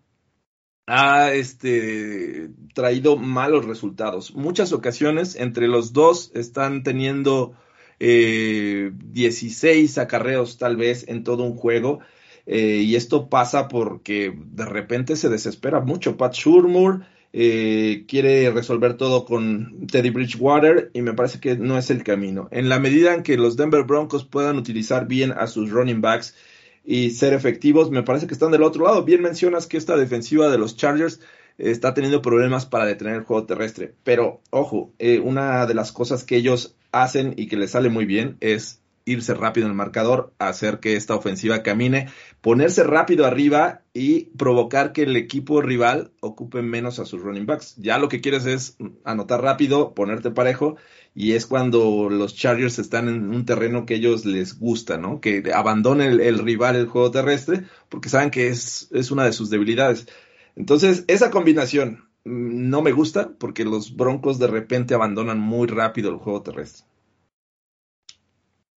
ha 0.86 1.34
este, 1.34 2.50
traído 2.74 3.16
malos 3.18 3.66
resultados. 3.66 4.34
Muchas 4.36 4.74
ocasiones 4.74 5.36
entre 5.36 5.68
los 5.68 5.94
dos 5.94 6.32
están 6.34 6.84
teniendo 6.84 7.54
eh, 8.00 8.92
16 8.94 9.98
acarreos 9.98 10.58
tal 10.58 10.76
vez 10.76 11.08
en 11.08 11.24
todo 11.24 11.44
un 11.44 11.56
juego. 11.56 12.00
Eh, 12.46 12.84
y 12.86 12.96
esto 12.96 13.30
pasa 13.30 13.70
porque 13.70 14.34
de 14.36 14.66
repente 14.66 15.16
se 15.16 15.30
desespera 15.30 15.80
mucho. 15.80 16.18
Pat 16.18 16.34
Shurmur 16.34 17.06
eh, 17.32 18.06
quiere 18.08 18.52
resolver 18.52 18.96
todo 18.96 19.24
con 19.26 19.88
Teddy 19.88 20.10
Bridgewater 20.10 20.92
y 20.94 21.02
me 21.02 21.14
parece 21.14 21.40
que 21.40 21.56
no 21.56 21.78
es 21.78 21.90
el 21.90 22.04
camino. 22.04 22.50
En 22.52 22.68
la 22.68 22.80
medida 22.80 23.14
en 23.14 23.24
que 23.24 23.38
los 23.38 23.56
Denver 23.56 23.84
Broncos 23.84 24.26
puedan 24.26 24.58
utilizar 24.58 25.08
bien 25.08 25.32
a 25.32 25.48
sus 25.48 25.72
running 25.72 26.02
backs, 26.02 26.36
y 26.84 27.12
ser 27.12 27.34
efectivos, 27.34 27.92
me 27.92 28.04
parece 28.04 28.28
que 28.28 28.34
están 28.34 28.52
del 28.52 28.64
otro 28.64 28.86
lado. 28.86 29.04
Bien 29.04 29.22
mencionas 29.22 29.68
que 29.68 29.78
esta 29.78 29.96
defensiva 29.98 30.50
de 30.50 30.58
los 30.58 30.76
Chargers 30.76 31.22
está 31.58 31.94
teniendo 31.94 32.22
problemas 32.22 32.66
para 32.66 32.86
detener 32.86 33.16
el 33.16 33.24
juego 33.24 33.46
terrestre, 33.46 33.94
pero 34.04 34.42
ojo, 34.50 34.92
eh, 35.00 35.20
una 35.20 35.66
de 35.66 35.74
las 35.74 35.92
cosas 35.92 36.24
que 36.24 36.36
ellos 36.36 36.76
hacen 36.92 37.34
y 37.38 37.48
que 37.48 37.58
les 37.58 37.72
sale 37.72 37.90
muy 37.90 38.06
bien 38.06 38.38
es 38.40 38.83
irse 39.06 39.34
rápido 39.34 39.66
en 39.66 39.72
el 39.72 39.78
marcador, 39.78 40.34
hacer 40.40 40.80
que 40.80 40.96
esta 40.96 41.16
ofensiva 41.16 41.64
camine, 41.64 42.10
ponerse 42.42 42.84
rápido 42.84 43.26
arriba 43.26 43.82
y 43.94 44.26
provocar 44.38 44.94
que 44.94 45.04
el 45.04 45.16
equipo 45.16 45.62
rival 45.62 46.12
ocupe 46.20 46.62
menos 46.62 47.00
a 47.00 47.06
sus 47.06 47.22
running 47.22 47.46
backs. 47.46 47.76
Ya 47.78 47.98
lo 47.98 48.10
que 48.10 48.22
quieres 48.22 48.46
es 48.46 48.78
anotar 49.04 49.42
rápido, 49.42 49.94
ponerte 49.94 50.32
parejo 50.32 50.78
y 51.16 51.34
es 51.34 51.46
cuando 51.46 52.10
los 52.10 52.36
Chargers 52.36 52.80
están 52.80 53.08
en 53.08 53.34
un 53.34 53.46
terreno 53.46 53.86
que 53.86 53.96
ellos 53.96 54.26
les 54.26 54.58
gusta, 54.58 54.98
¿no? 54.98 55.20
Que 55.22 55.44
abandone 55.54 56.08
el, 56.08 56.40
rival 56.40 56.76
el 56.76 56.88
juego 56.88 57.12
terrestre 57.12 57.64
porque 57.90 58.10
saben 58.10 58.32
que 58.32 58.48
es, 58.48 58.90
es 58.92 59.12
una 59.12 59.26
de 59.26 59.34
sus 59.34 59.50
debilidades. 59.50 60.08
Entonces, 60.56 61.04
esa 61.08 61.32
combinación 61.32 62.10
no 62.26 62.82
me 62.82 62.92
gusta 62.94 63.32
porque 63.38 63.66
los 63.66 63.96
Broncos 63.96 64.40
de 64.40 64.48
repente 64.48 64.94
abandonan 64.94 65.40
muy 65.40 65.68
rápido 65.68 66.10
el 66.10 66.18
juego 66.18 66.42
terrestre. 66.42 66.86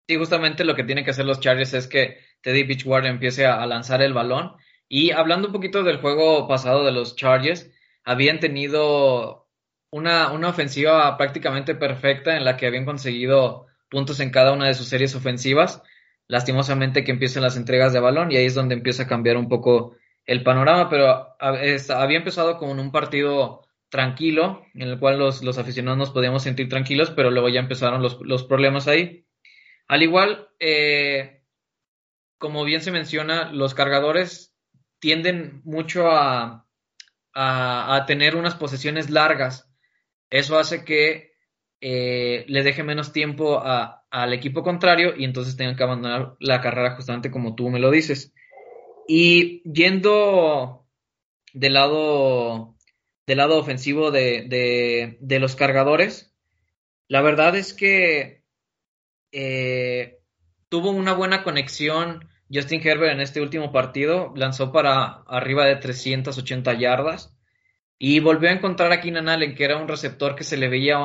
Sí, 0.08 0.18
justamente 0.18 0.66
lo 0.66 0.76
que 0.76 0.84
tienen 0.84 1.06
que 1.06 1.12
hacer 1.12 1.26
los 1.26 1.40
Chargers 1.40 1.74
es 1.74 1.88
que 1.88 2.18
Teddy 2.42 2.64
Beachwater 2.64 3.10
empiece 3.10 3.46
a, 3.46 3.66
lanzar 3.66 4.02
el 4.02 4.14
balón. 4.14 4.54
Y 4.90 5.12
hablando 5.12 5.48
un 5.48 5.54
poquito 5.54 5.84
del 5.84 6.02
juego 6.02 6.48
pasado 6.48 6.84
de 6.84 6.92
los 6.92 7.16
Chargers, 7.16 7.72
habían 8.04 8.40
tenido 8.40 9.48
una, 9.92 10.32
una 10.32 10.50
ofensiva 10.50 11.18
prácticamente 11.18 11.74
perfecta 11.76 12.36
en 12.36 12.44
la 12.44 12.58
que 12.58 12.68
habían 12.68 12.86
conseguido 12.86 13.68
puntos 13.90 14.20
en 14.20 14.30
cada 14.32 14.52
una 14.52 14.68
de 14.68 14.74
sus 14.74 14.88
series 14.88 15.16
ofensivas. 15.16 15.82
Lastimosamente 16.28 17.04
que 17.04 17.12
empiezan 17.12 17.44
las 17.44 17.58
entregas 17.58 17.94
de 17.94 18.00
balón 18.00 18.32
y 18.32 18.38
ahí 18.38 18.46
es 18.46 18.56
donde 18.56 18.76
empieza 18.76 19.04
a 19.04 19.08
cambiar 19.08 19.38
un 19.38 19.48
poco 19.48 19.96
el 20.26 20.44
panorama, 20.44 20.90
pero 20.90 21.36
había 21.40 22.18
empezado 22.18 22.58
con 22.58 22.80
un 22.80 22.92
partido 22.92 23.62
tranquilo, 23.90 24.66
en 24.74 24.90
el 24.90 25.00
cual 25.00 25.20
los, 25.20 25.44
los 25.44 25.58
aficionados 25.58 25.98
nos 25.98 26.12
podíamos 26.12 26.44
sentir 26.44 26.68
tranquilos, 26.70 27.12
pero 27.12 27.30
luego 27.30 27.50
ya 27.50 27.60
empezaron 27.60 28.02
los, 28.02 28.20
los 28.22 28.44
problemas 28.44 28.88
ahí. 28.88 29.26
Al 29.88 30.04
igual, 30.04 30.50
eh, 30.60 31.44
como 32.38 32.64
bien 32.64 32.82
se 32.82 32.92
menciona, 32.92 33.52
los 33.52 33.74
cargadores 33.74 34.56
tienden 35.00 35.62
mucho 35.66 36.10
a, 36.12 36.66
a, 37.34 38.06
tener 38.08 38.36
unas 38.36 38.56
posesiones 38.56 39.10
largas. 39.10 39.70
Eso 40.30 40.58
hace 40.58 40.84
que 40.84 41.34
eh, 41.82 42.46
le 42.48 42.64
deje 42.64 42.84
menos 42.84 43.12
tiempo 43.12 43.60
a, 43.60 44.06
al 44.10 44.34
equipo 44.34 44.64
contrario 44.64 45.14
y 45.18 45.26
entonces 45.26 45.58
tengan 45.58 45.76
que 45.76 45.84
abandonar 45.84 46.36
la 46.40 46.62
carrera 46.62 46.96
justamente 46.96 47.32
como 47.32 47.56
tú 47.56 47.70
me 47.70 47.80
lo 47.80 47.92
dices. 47.92 48.34
Y 49.08 49.62
yendo 49.70 50.88
del 51.54 51.74
lado, 51.74 52.76
del 53.28 53.38
lado 53.38 53.60
ofensivo 53.60 54.12
de, 54.12 54.44
de, 54.48 55.18
de 55.20 55.40
los 55.40 55.56
cargadores, 55.56 56.34
la 57.08 57.22
verdad 57.22 57.56
es 57.56 57.74
que 57.74 58.43
eh, 59.34 60.20
tuvo 60.70 60.92
una 60.92 61.14
buena 61.14 61.44
conexión 61.44 62.30
Justin 62.54 62.82
Herbert 62.86 63.14
en 63.14 63.22
este 63.22 63.42
último 63.42 63.72
partido, 63.72 64.32
lanzó 64.36 64.72
para 64.72 65.24
arriba 65.28 65.66
de 65.66 65.78
380 65.78 66.74
yardas 66.74 67.36
y 67.98 68.20
volvió 68.20 68.50
a 68.50 68.54
encontrar 68.54 68.92
a 68.92 69.02
Keenan 69.02 69.56
que 69.56 69.64
era 69.64 69.78
un 69.78 69.88
receptor 69.88 70.36
que 70.36 70.44
se 70.44 70.58
le 70.58 70.70
veía 70.70 71.00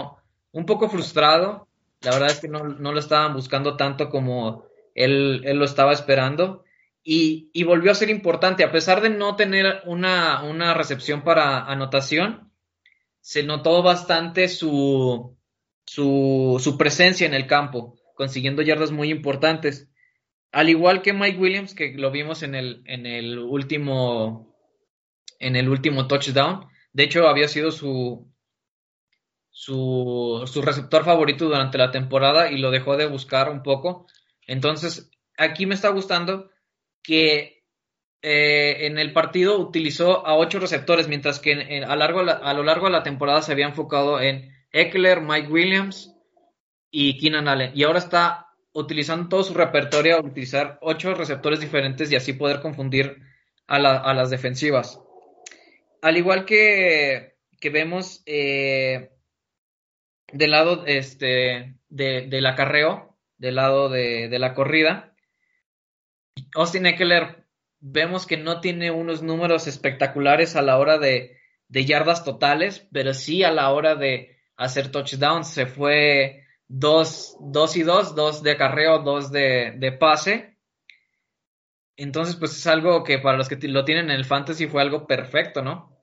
un 0.52 0.66
poco 0.66 0.88
frustrado. 0.90 1.68
La 2.02 2.12
verdad 2.12 2.30
es 2.30 2.40
que 2.40 2.48
no, 2.48 2.64
no 2.64 2.92
lo 2.92 2.98
estaban 2.98 3.34
buscando 3.34 3.76
tanto 3.76 4.10
como 4.10 4.64
él, 4.94 5.42
él 5.44 5.58
lo 5.58 5.64
estaba 5.64 5.92
esperando. 5.92 6.64
Y, 7.02 7.50
y, 7.54 7.64
volvió 7.64 7.92
a 7.92 7.94
ser 7.94 8.10
importante, 8.10 8.64
a 8.64 8.72
pesar 8.72 9.00
de 9.00 9.08
no 9.08 9.34
tener 9.34 9.80
una, 9.86 10.42
una 10.42 10.74
recepción 10.74 11.22
para 11.22 11.64
anotación, 11.64 12.52
se 13.20 13.42
notó 13.44 13.82
bastante 13.82 14.48
su, 14.48 15.34
su, 15.86 16.60
su 16.62 16.76
presencia 16.76 17.26
en 17.26 17.32
el 17.32 17.46
campo, 17.46 17.97
consiguiendo 18.18 18.62
yardas 18.62 18.90
muy 18.90 19.10
importantes. 19.10 19.88
Al 20.50 20.68
igual 20.68 21.02
que 21.02 21.12
Mike 21.12 21.38
Williams, 21.38 21.72
que 21.72 21.94
lo 21.96 22.10
vimos 22.10 22.42
en 22.42 22.56
el, 22.56 22.82
en 22.86 23.06
el 23.06 23.38
último 23.38 24.52
en 25.38 25.54
el 25.54 25.68
último 25.68 26.08
touchdown. 26.08 26.66
De 26.92 27.04
hecho, 27.04 27.28
había 27.28 27.46
sido 27.46 27.70
su, 27.70 28.28
su, 29.50 30.42
su, 30.52 30.62
receptor 30.62 31.04
favorito 31.04 31.44
durante 31.44 31.78
la 31.78 31.92
temporada 31.92 32.50
y 32.50 32.58
lo 32.58 32.72
dejó 32.72 32.96
de 32.96 33.06
buscar 33.06 33.52
un 33.52 33.62
poco. 33.62 34.08
Entonces, 34.48 35.12
aquí 35.36 35.66
me 35.66 35.76
está 35.76 35.90
gustando 35.90 36.50
que 37.04 37.62
eh, 38.20 38.86
en 38.86 38.98
el 38.98 39.12
partido 39.12 39.60
utilizó 39.60 40.26
a 40.26 40.36
ocho 40.36 40.58
receptores, 40.58 41.06
mientras 41.06 41.38
que 41.38 41.84
a, 41.86 41.94
largo, 41.94 42.22
a, 42.22 42.52
lo 42.52 42.64
largo 42.64 42.86
de 42.86 42.92
la 42.92 43.04
temporada 43.04 43.42
se 43.42 43.52
había 43.52 43.66
enfocado 43.66 44.20
en 44.20 44.52
Eckler, 44.72 45.20
Mike 45.20 45.52
Williams 45.52 46.17
y 46.90 47.18
Keenan 47.18 47.48
Allen. 47.48 47.72
Y 47.74 47.84
ahora 47.84 47.98
está 47.98 48.48
utilizando 48.72 49.28
todo 49.28 49.42
su 49.42 49.54
repertorio 49.54 50.20
utilizar 50.20 50.78
ocho 50.82 51.14
receptores 51.14 51.60
diferentes 51.60 52.10
y 52.10 52.16
así 52.16 52.32
poder 52.32 52.60
confundir 52.60 53.22
a 53.66 53.78
las 53.78 54.30
defensivas. 54.30 55.00
Al 56.00 56.16
igual 56.16 56.44
que, 56.44 57.36
que 57.60 57.70
vemos 57.70 58.22
eh, 58.24 59.10
del 60.32 60.50
lado 60.50 60.84
este, 60.86 61.74
de, 61.88 62.26
del 62.28 62.46
acarreo, 62.46 63.18
del 63.36 63.56
lado 63.56 63.88
de, 63.88 64.28
de, 64.28 64.38
la 64.38 64.54
corrida, 64.54 65.14
Austin 66.54 66.86
Eckler 66.86 67.44
vemos 67.80 68.26
que 68.26 68.36
no 68.36 68.60
tiene 68.60 68.90
unos 68.90 69.22
números 69.22 69.66
espectaculares 69.66 70.56
a 70.56 70.62
la 70.62 70.78
hora 70.78 70.98
de, 70.98 71.38
de 71.68 71.84
yardas 71.84 72.24
totales, 72.24 72.86
pero 72.92 73.12
sí 73.12 73.44
a 73.44 73.50
la 73.50 73.70
hora 73.70 73.94
de 73.94 74.36
hacer 74.56 74.90
touchdowns. 74.90 75.48
Se 75.48 75.66
fue 75.66 76.46
dos, 76.68 77.36
dos 77.40 77.76
y 77.76 77.82
dos, 77.82 78.14
dos 78.14 78.42
de 78.42 78.52
acarreo, 78.52 79.00
dos 79.00 79.32
de, 79.32 79.74
de 79.76 79.92
pase. 79.92 80.56
Entonces, 81.96 82.36
pues 82.36 82.56
es 82.56 82.66
algo 82.66 83.02
que 83.02 83.18
para 83.18 83.36
los 83.36 83.48
que 83.48 83.56
lo 83.66 83.84
tienen 83.84 84.10
en 84.10 84.16
el 84.16 84.24
fantasy 84.24 84.68
fue 84.68 84.82
algo 84.82 85.06
perfecto, 85.06 85.62
¿no? 85.62 85.98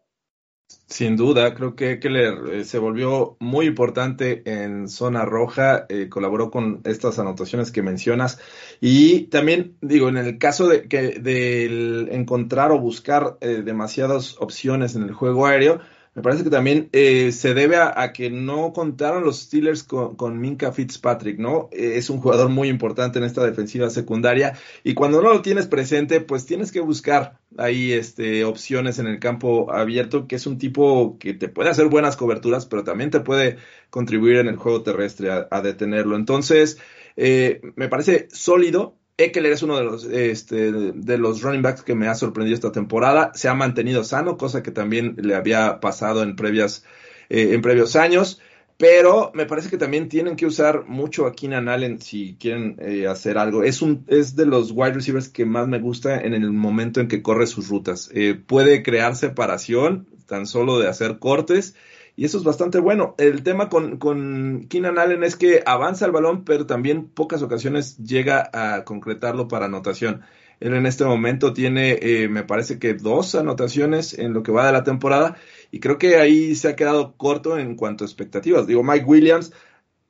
Sin 0.87 1.15
duda, 1.15 1.53
creo 1.53 1.75
que 1.75 1.99
Keller 1.99 2.37
eh, 2.51 2.63
se 2.63 2.79
volvió 2.79 3.37
muy 3.39 3.67
importante 3.67 4.41
en 4.45 4.87
zona 4.87 5.23
roja, 5.23 5.85
eh, 5.89 6.09
colaboró 6.09 6.49
con 6.49 6.81
estas 6.85 7.19
anotaciones 7.19 7.71
que 7.71 7.83
mencionas 7.83 8.39
y 8.81 9.27
también 9.27 9.77
digo, 9.81 10.09
en 10.09 10.17
el 10.17 10.39
caso 10.39 10.67
de 10.67 10.87
que 10.87 11.19
de 11.19 12.07
encontrar 12.15 12.71
o 12.71 12.79
buscar 12.79 13.37
eh, 13.41 13.61
demasiadas 13.63 14.37
opciones 14.39 14.95
en 14.95 15.03
el 15.03 15.13
juego 15.13 15.45
aéreo, 15.45 15.81
me 16.15 16.21
parece 16.21 16.45
que 16.45 16.49
también 16.49 16.87
eh, 16.93 17.33
se 17.33 17.53
debe 17.53 17.75
a, 17.75 18.13
que 18.13 18.29
no 18.29 18.71
contaron 18.71 19.25
los 19.25 19.41
Steelers 19.41 19.83
con, 19.83 20.15
con 20.15 20.39
Minka 20.39 20.71
Fitzpatrick, 20.71 21.37
¿no? 21.37 21.67
Eh, 21.73 21.97
es 21.97 22.09
un 22.09 22.21
jugador 22.21 22.47
muy 22.47 22.69
importante 22.69 23.19
en 23.19 23.25
esta 23.25 23.45
defensiva 23.45 23.89
secundaria 23.89 24.57
y 24.83 24.93
cuando 24.93 25.21
no 25.21 25.33
lo 25.33 25.41
tienes 25.41 25.67
presente, 25.67 26.21
pues 26.21 26.45
tienes 26.45 26.71
que 26.71 26.79
buscar 26.79 27.39
ahí 27.57 27.91
este, 27.91 28.45
opciones 28.45 28.97
en 28.97 29.07
el 29.07 29.19
campo 29.19 29.73
abierto, 29.73 30.25
que 30.25 30.37
es 30.37 30.47
un 30.47 30.57
tipo 30.57 31.17
que 31.19 31.33
te 31.33 31.49
puede 31.49 31.69
hacer 31.69 31.87
buenas 31.87 32.15
coberturas, 32.15 32.65
pero 32.65 32.85
también 32.85 33.11
te 33.11 33.19
puede 33.19 33.57
contribuir 33.89 34.37
en 34.37 34.47
el 34.47 34.55
juego 34.55 34.83
terrestre 34.83 35.31
a, 35.31 35.49
a 35.51 35.61
detenerlo. 35.61 36.15
Entonces, 36.15 36.79
eh, 37.17 37.61
me 37.75 37.89
parece 37.89 38.27
sólido, 38.31 38.97
Eckler 39.17 39.53
es 39.53 39.63
uno 39.63 39.77
de 39.77 39.83
los, 39.85 40.03
este, 40.05 40.71
de 40.71 41.17
los 41.17 41.41
running 41.41 41.61
backs 41.61 41.83
que 41.83 41.95
me 41.95 42.07
ha 42.07 42.15
sorprendido 42.15 42.55
esta 42.55 42.71
temporada. 42.71 43.31
Se 43.33 43.47
ha 43.47 43.53
mantenido 43.53 44.03
sano, 44.03 44.37
cosa 44.37 44.61
que 44.61 44.71
también 44.71 45.15
le 45.17 45.35
había 45.35 45.79
pasado 45.79 46.21
en, 46.21 46.35
previas, 46.35 46.83
eh, 47.29 47.53
en 47.53 47.61
previos 47.61 47.95
años. 47.95 48.41
Pero 48.77 49.31
me 49.33 49.45
parece 49.45 49.69
que 49.69 49.77
también 49.77 50.09
tienen 50.09 50.35
que 50.35 50.45
usar 50.45 50.83
mucho 50.85 51.25
a 51.25 51.31
Keenan 51.31 51.69
Allen 51.69 52.01
si 52.01 52.35
quieren 52.37 52.75
eh, 52.79 53.07
hacer 53.07 53.37
algo. 53.37 53.63
Es, 53.63 53.81
un, 53.81 54.03
es 54.07 54.35
de 54.35 54.45
los 54.45 54.71
wide 54.71 54.95
receivers 54.95 55.29
que 55.29 55.45
más 55.45 55.65
me 55.69 55.79
gusta 55.79 56.19
en 56.19 56.33
el 56.33 56.51
momento 56.51 56.99
en 56.99 57.07
que 57.07 57.21
corre 57.21 57.47
sus 57.47 57.69
rutas. 57.69 58.09
Eh, 58.13 58.35
puede 58.35 58.83
crear 58.83 59.15
separación 59.15 60.09
tan 60.25 60.45
solo 60.45 60.77
de 60.77 60.89
hacer 60.89 61.19
cortes 61.19 61.75
y 62.15 62.25
eso 62.25 62.37
es 62.37 62.43
bastante 62.43 62.79
bueno. 62.79 63.15
El 63.17 63.43
tema 63.43 63.69
con, 63.69 63.97
con 63.97 64.67
Keenan 64.69 64.97
Allen 64.97 65.23
es 65.23 65.35
que 65.35 65.63
avanza 65.65 66.05
el 66.05 66.11
balón, 66.11 66.45
pero 66.45 66.65
también 66.65 67.07
pocas 67.07 67.41
ocasiones 67.41 67.97
llega 67.97 68.49
a 68.53 68.85
concretarlo 68.85 69.47
para 69.47 69.65
anotación. 69.65 70.21
Él 70.61 70.73
en 70.73 70.85
este 70.85 71.03
momento 71.03 71.53
tiene, 71.53 71.99
eh, 72.01 72.29
me 72.29 72.43
parece 72.43 72.79
que 72.79 72.93
dos 72.93 73.35
anotaciones 73.35 74.17
en 74.17 74.33
lo 74.33 74.43
que 74.43 74.53
va 74.53 74.65
de 74.65 74.71
la 74.71 74.83
temporada 74.85 75.35
y 75.71 75.81
creo 75.81 75.97
que 75.97 76.17
ahí 76.17 76.55
se 76.55 76.69
ha 76.69 76.75
quedado 76.77 77.17
corto 77.17 77.57
en 77.57 77.75
cuanto 77.75 78.05
a 78.05 78.07
expectativas. 78.07 78.65
Digo, 78.65 78.81
Mike 78.81 79.05
Williams 79.05 79.51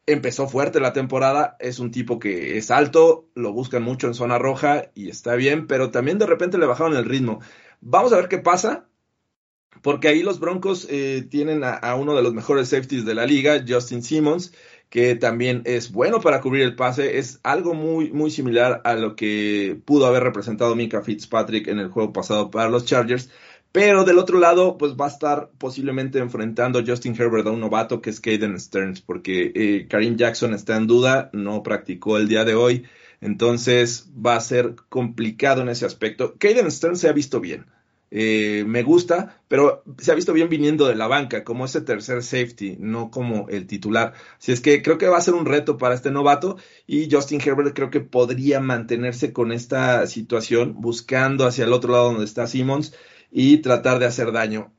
empezó 0.06 0.48
fuerte 0.48 0.80
la 0.80 0.94
temporada, 0.94 1.58
es 1.60 1.80
un 1.80 1.90
tipo 1.90 2.20
que 2.20 2.58
es 2.58 2.70
alto, 2.70 3.28
lo 3.34 3.54
buscan 3.54 3.82
mucho 3.82 4.06
en 4.06 4.14
zona 4.14 4.38
roja 4.38 4.92
y 4.94 5.10
está 5.10 5.34
bien, 5.36 5.66
pero 5.66 5.90
también 5.90 6.20
de 6.20 6.28
repente 6.28 6.60
le 6.60 6.68
bajaron 6.68 6.96
el 6.96 7.06
ritmo. 7.06 7.40
Vamos 7.82 8.14
a 8.14 8.18
ver 8.18 8.28
qué 8.28 8.38
pasa 8.38 8.88
porque 9.82 10.08
ahí 10.08 10.24
los 10.24 10.40
Broncos 10.40 10.88
eh, 10.90 11.26
tienen 11.30 11.64
a, 11.64 11.96
uno 11.96 12.16
de 12.16 12.24
los 12.24 12.34
mejores 12.34 12.70
safeties 12.70 13.06
de 13.06 13.16
la 13.16 13.26
liga, 13.26 13.64
Justin 13.68 14.04
Simmons, 14.04 14.54
que 14.90 15.16
también 15.16 15.62
es 15.66 15.92
bueno 15.92 16.22
para 16.22 16.42
cubrir 16.42 16.64
el 16.64 16.76
pase, 16.76 17.18
es 17.18 17.40
algo 17.44 17.74
muy, 17.74 18.12
muy 18.12 18.32
similar 18.32 18.82
a 18.84 18.96
lo 18.96 19.16
que 19.16 19.78
pudo 19.86 20.06
haber 20.06 20.24
representado 20.24 20.76
Mika 20.76 21.02
Fitzpatrick 21.02 21.68
en 21.68 21.80
el 21.80 21.90
juego 21.90 22.14
pasado 22.14 22.50
para 22.50 22.70
los 22.70 22.86
Chargers. 22.86 23.30
Pero 23.76 24.06
del 24.06 24.20
otro 24.20 24.40
lado, 24.40 24.78
pues 24.78 24.94
va 24.94 25.08
a 25.08 25.10
estar 25.10 25.50
posiblemente 25.58 26.20
enfrentando 26.20 26.82
Justin 26.86 27.14
Herbert 27.14 27.46
a 27.46 27.52
un 27.52 27.60
novato 27.60 28.02
que 28.02 28.10
es 28.10 28.22
Caden 28.22 28.58
Stearns, 28.58 29.02
porque 29.02 29.52
eh, 29.54 29.88
Karim 29.90 30.16
Jackson 30.16 30.54
está 30.54 30.78
en 30.78 30.88
duda, 30.88 31.30
no 31.34 31.62
practicó 31.62 32.16
el 32.18 32.30
día 32.30 32.46
de 32.46 32.56
hoy, 32.56 32.86
entonces 33.20 34.10
va 34.26 34.38
a 34.38 34.40
ser 34.40 34.76
complicado 34.88 35.62
en 35.62 35.68
ese 35.68 35.86
aspecto. 35.86 36.36
Caden 36.38 36.72
Stearns 36.72 37.02
se 37.02 37.10
ha 37.10 37.12
visto 37.12 37.42
bien, 37.42 37.66
eh, 38.12 38.64
me 38.68 38.84
gusta, 38.84 39.42
pero 39.48 39.84
se 39.98 40.12
ha 40.12 40.16
visto 40.16 40.34
bien 40.34 40.50
viniendo 40.50 40.88
de 40.88 40.96
la 40.96 41.08
banca, 41.08 41.44
como 41.44 41.66
ese 41.66 41.82
tercer 41.82 42.24
safety, 42.24 42.78
no 42.80 43.12
como 43.12 43.50
el 43.50 43.68
titular. 43.68 44.14
Así 44.38 44.52
es 44.52 44.62
que 44.62 44.82
creo 44.82 44.98
que 44.98 45.08
va 45.08 45.18
a 45.18 45.22
ser 45.22 45.34
un 45.34 45.46
reto 45.46 45.78
para 45.78 45.96
este 45.96 46.12
novato 46.12 46.58
y 46.88 47.10
Justin 47.12 47.42
Herbert 47.42 47.76
creo 47.76 47.90
que 47.90 48.02
podría 48.02 48.60
mantenerse 48.60 49.34
con 49.34 49.52
esta 49.52 50.06
situación, 50.08 50.76
buscando 50.80 51.46
hacia 51.46 51.66
el 51.66 51.74
otro 51.74 51.92
lado 51.92 52.06
donde 52.06 52.26
está 52.26 52.48
Simmons 52.48 52.94
y 53.32 53.58
tratar 53.58 54.00
de 54.00 54.06
hacer 54.06 54.32
daño. 54.32 54.72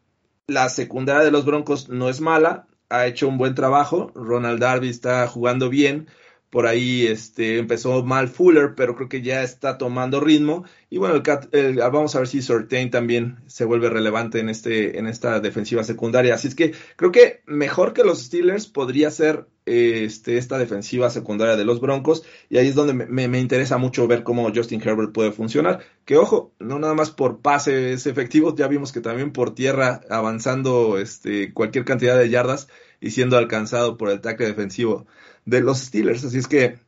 La 0.46 0.68
secundaria 0.68 1.24
de 1.24 1.32
los 1.32 1.44
Broncos 1.44 1.88
no 1.88 2.08
es 2.08 2.20
mala, 2.20 2.68
ha 2.88 3.06
hecho 3.06 3.28
un 3.28 3.38
buen 3.38 3.54
trabajo, 3.54 4.12
Ronald 4.14 4.60
Darby 4.60 4.88
está 4.88 5.26
jugando 5.26 5.68
bien, 5.68 6.08
Por 6.50 6.66
ahí 6.66 7.06
este, 7.06 7.58
empezó 7.58 8.02
mal 8.04 8.28
Fuller, 8.28 8.74
pero 8.76 8.94
creo 8.96 9.08
que 9.08 9.20
ya 9.22 9.42
está 9.42 9.78
tomando 9.78 10.20
ritmo. 10.20 10.64
Y 10.90 10.98
bueno, 10.98 11.16
el 11.16 11.22
el- 11.52 11.76
vamos 11.76 12.14
a 12.14 12.18
ver 12.20 12.28
si 12.28 12.40
Sortain 12.42 12.90
también 12.90 13.38
se 13.46 13.64
vuelve 13.64 13.90
relevante 13.90 14.38
en, 14.40 14.48
este, 14.48 14.98
en 14.98 15.06
esta 15.06 15.40
defensiva 15.40 15.84
secundaria. 15.84 16.34
Así 16.34 16.48
es 16.48 16.54
que 16.54 16.72
creo 16.96 17.12
que 17.12 17.42
mejor 17.46 17.92
que 17.92 18.04
los 18.04 18.22
Steelers 18.22 18.66
podría 18.66 19.10
ser 19.10 19.46
eh, 19.66 20.04
este, 20.04 20.38
esta 20.38 20.58
defensiva 20.58 21.10
secundaria 21.10 21.56
de 21.56 21.64
los 21.64 21.80
Broncos. 21.80 22.22
Y 22.48 22.58
ahí 22.58 22.68
es 22.68 22.74
donde 22.74 22.94
me 22.94 23.38
interesa 23.38 23.76
mucho 23.78 24.06
ver 24.06 24.22
cómo 24.22 24.50
Justin 24.54 24.80
Herbert 24.82 25.12
puede 25.12 25.32
funcionar. 25.32 25.80
Que 26.04 26.16
ojo, 26.16 26.52
no 26.58 26.78
nada 26.78 26.94
más 26.94 27.10
por 27.10 27.40
pases 27.40 28.06
efectivos, 28.06 28.54
ya 28.56 28.68
vimos 28.68 28.92
que 28.92 29.00
también 29.00 29.32
por 29.32 29.54
tierra, 29.54 30.00
avanzando 30.10 30.98
este, 30.98 31.52
cualquier 31.52 31.84
cantidad 31.84 32.16
de 32.18 32.30
yardas 32.30 32.68
y 33.00 33.10
siendo 33.10 33.36
alcanzado 33.36 33.96
por 33.96 34.10
el 34.10 34.20
tackle 34.20 34.46
defensivo 34.46 35.06
de 35.46 35.62
los 35.62 35.78
Steelers. 35.78 36.24
Así 36.24 36.38
es 36.38 36.46
que 36.48 36.78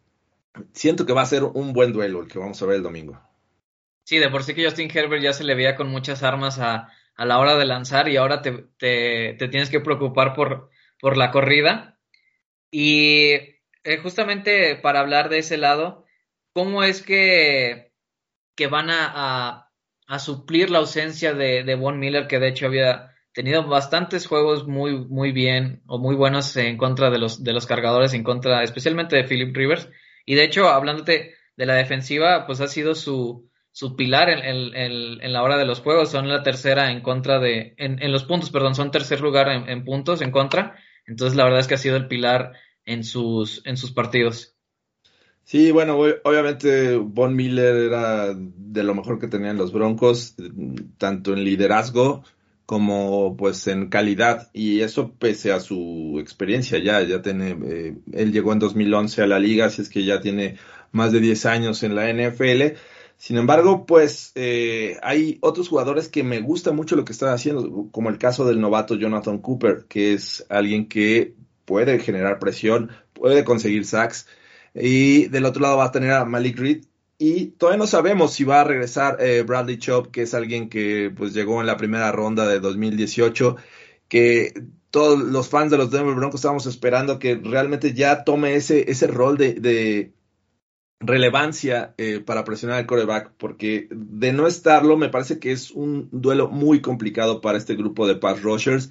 siento 0.72 1.06
que 1.06 1.14
va 1.14 1.22
a 1.22 1.26
ser 1.26 1.44
un 1.44 1.72
buen 1.72 1.92
duelo 1.92 2.22
el 2.22 2.28
que 2.28 2.38
vamos 2.38 2.60
a 2.62 2.66
ver 2.66 2.76
el 2.76 2.82
domingo. 2.82 3.20
Sí, 4.04 4.18
de 4.18 4.30
por 4.30 4.42
sí 4.42 4.54
que 4.54 4.64
Justin 4.64 4.90
Herbert 4.92 5.22
ya 5.22 5.32
se 5.32 5.44
le 5.44 5.54
veía 5.54 5.76
con 5.76 5.88
muchas 5.90 6.22
armas 6.22 6.58
a, 6.58 6.90
a 7.14 7.24
la 7.26 7.38
hora 7.38 7.56
de 7.56 7.66
lanzar 7.66 8.08
y 8.08 8.16
ahora 8.16 8.40
te, 8.42 8.52
te- 8.78 9.34
te 9.38 9.48
tienes 9.48 9.70
que 9.70 9.80
preocupar 9.80 10.34
por, 10.34 10.70
por 11.00 11.16
la 11.16 11.30
corrida. 11.30 11.98
Y 12.70 13.32
eh, 13.84 13.98
justamente 14.02 14.76
para 14.76 15.00
hablar 15.00 15.28
de 15.28 15.38
ese 15.38 15.58
lado, 15.58 16.04
¿cómo 16.54 16.82
es 16.84 17.02
que, 17.02 17.92
que 18.56 18.66
van 18.68 18.90
a, 18.90 19.12
a- 19.14 19.72
a 20.06 20.18
suplir 20.18 20.70
la 20.70 20.78
ausencia 20.78 21.34
de, 21.34 21.64
de 21.64 21.74
Von 21.74 21.98
Miller, 21.98 22.28
que 22.28 22.38
de 22.38 22.48
hecho 22.48 22.66
había 22.66 23.14
tenido 23.32 23.66
bastantes 23.66 24.26
juegos 24.26 24.66
muy, 24.66 24.98
muy 25.06 25.32
bien 25.32 25.82
o 25.86 25.98
muy 25.98 26.14
buenos 26.16 26.56
en 26.56 26.76
contra 26.76 27.10
de 27.10 27.18
los, 27.18 27.42
de 27.44 27.52
los 27.52 27.66
cargadores, 27.66 28.14
en 28.14 28.24
contra 28.24 28.62
especialmente 28.64 29.16
de 29.16 29.24
Philip 29.24 29.54
Rivers? 29.56 29.88
Y 30.26 30.34
de 30.34 30.44
hecho, 30.44 30.68
hablándote 30.68 31.34
de 31.56 31.66
la 31.66 31.74
defensiva, 31.74 32.46
pues 32.46 32.60
ha 32.60 32.68
sido 32.68 32.94
su, 32.94 33.48
su 33.72 33.96
pilar 33.96 34.28
en, 34.30 34.38
en- 34.74 35.20
en- 35.22 35.32
la 35.32 35.42
hora 35.42 35.56
de 35.56 35.64
los 35.66 35.80
juegos. 35.80 36.10
Son 36.10 36.28
la 36.28 36.42
tercera 36.42 36.90
en 36.92 37.00
contra 37.00 37.38
de, 37.38 37.74
en, 37.78 38.12
los 38.12 38.24
puntos, 38.24 38.50
perdón, 38.50 38.74
son 38.74 38.90
tercer 38.90 39.20
lugar 39.20 39.48
en, 39.48 39.84
puntos 39.84 40.20
en 40.22 40.30
contra. 40.30 40.76
Entonces, 41.06 41.36
la 41.36 41.44
verdad 41.44 41.60
es 41.60 41.66
que 41.68 41.74
ha 41.74 41.78
sido 41.78 41.96
el 41.96 42.08
pilar 42.08 42.52
en 42.84 43.04
sus, 43.04 43.62
en 43.66 43.76
sus 43.76 43.92
partidos. 43.92 44.54
Sí, 45.44 45.70
bueno, 45.70 45.98
ob- 45.98 46.20
obviamente 46.24 46.96
Von 46.96 47.34
Miller 47.34 47.74
era 47.76 48.34
de 48.34 48.82
lo 48.82 48.94
mejor 48.94 49.18
que 49.18 49.28
tenían 49.28 49.56
los 49.56 49.72
Broncos, 49.72 50.36
tanto 50.98 51.32
en 51.32 51.42
liderazgo 51.44 52.22
como 52.68 53.34
pues 53.38 53.66
en 53.66 53.88
calidad, 53.88 54.50
y 54.52 54.82
eso 54.82 55.14
pese 55.18 55.52
a 55.52 55.60
su 55.60 56.18
experiencia 56.20 56.78
ya, 56.78 57.00
ya 57.00 57.22
tiene, 57.22 57.56
eh, 57.64 57.96
él 58.12 58.30
llegó 58.30 58.52
en 58.52 58.58
2011 58.58 59.22
a 59.22 59.26
la 59.26 59.38
liga, 59.38 59.64
así 59.64 59.80
es 59.80 59.88
que 59.88 60.04
ya 60.04 60.20
tiene 60.20 60.58
más 60.92 61.10
de 61.10 61.20
10 61.20 61.46
años 61.46 61.82
en 61.82 61.94
la 61.94 62.10
NFL. 62.12 62.76
Sin 63.16 63.38
embargo, 63.38 63.86
pues 63.86 64.32
eh, 64.34 64.98
hay 65.02 65.38
otros 65.40 65.68
jugadores 65.70 66.10
que 66.10 66.22
me 66.22 66.40
gusta 66.42 66.72
mucho 66.72 66.94
lo 66.94 67.06
que 67.06 67.12
están 67.12 67.30
haciendo, 67.30 67.88
como 67.90 68.10
el 68.10 68.18
caso 68.18 68.44
del 68.44 68.60
novato 68.60 68.96
Jonathan 68.96 69.38
Cooper, 69.38 69.86
que 69.88 70.12
es 70.12 70.44
alguien 70.50 70.88
que 70.88 71.36
puede 71.64 71.98
generar 72.00 72.38
presión, 72.38 72.90
puede 73.14 73.44
conseguir 73.44 73.86
sacks. 73.86 74.26
Y 74.74 75.28
del 75.28 75.46
otro 75.46 75.62
lado 75.62 75.78
va 75.78 75.86
a 75.86 75.92
tener 75.92 76.10
a 76.10 76.26
Malik 76.26 76.58
Reed. 76.58 76.84
Y 77.18 77.46
todavía 77.46 77.78
no 77.78 77.88
sabemos 77.88 78.32
si 78.32 78.44
va 78.44 78.60
a 78.60 78.64
regresar 78.64 79.16
eh, 79.20 79.42
Bradley 79.42 79.78
Chop, 79.78 80.12
que 80.12 80.22
es 80.22 80.34
alguien 80.34 80.68
que 80.68 81.12
pues 81.14 81.34
llegó 81.34 81.60
en 81.60 81.66
la 81.66 81.76
primera 81.76 82.12
ronda 82.12 82.46
de 82.46 82.60
2018, 82.60 83.56
que 84.06 84.52
todos 84.90 85.18
los 85.18 85.48
fans 85.48 85.72
de 85.72 85.78
los 85.78 85.90
Denver 85.90 86.14
Broncos 86.14 86.38
estábamos 86.38 86.66
esperando 86.66 87.18
que 87.18 87.34
realmente 87.34 87.92
ya 87.92 88.22
tome 88.22 88.54
ese, 88.54 88.90
ese 88.90 89.08
rol 89.08 89.36
de, 89.36 90.12
relevancia 91.00 91.94
eh, 91.96 92.20
para 92.20 92.44
presionar 92.44 92.78
al 92.78 92.86
coreback, 92.86 93.32
porque 93.36 93.88
de 93.90 94.32
no 94.32 94.46
estarlo 94.46 94.96
me 94.96 95.08
parece 95.08 95.38
que 95.38 95.52
es 95.52 95.70
un 95.70 96.08
duelo 96.12 96.48
muy 96.48 96.80
complicado 96.80 97.40
para 97.40 97.58
este 97.58 97.74
grupo 97.76 98.06
de 98.06 98.16
pass 98.16 98.42
rushers. 98.42 98.90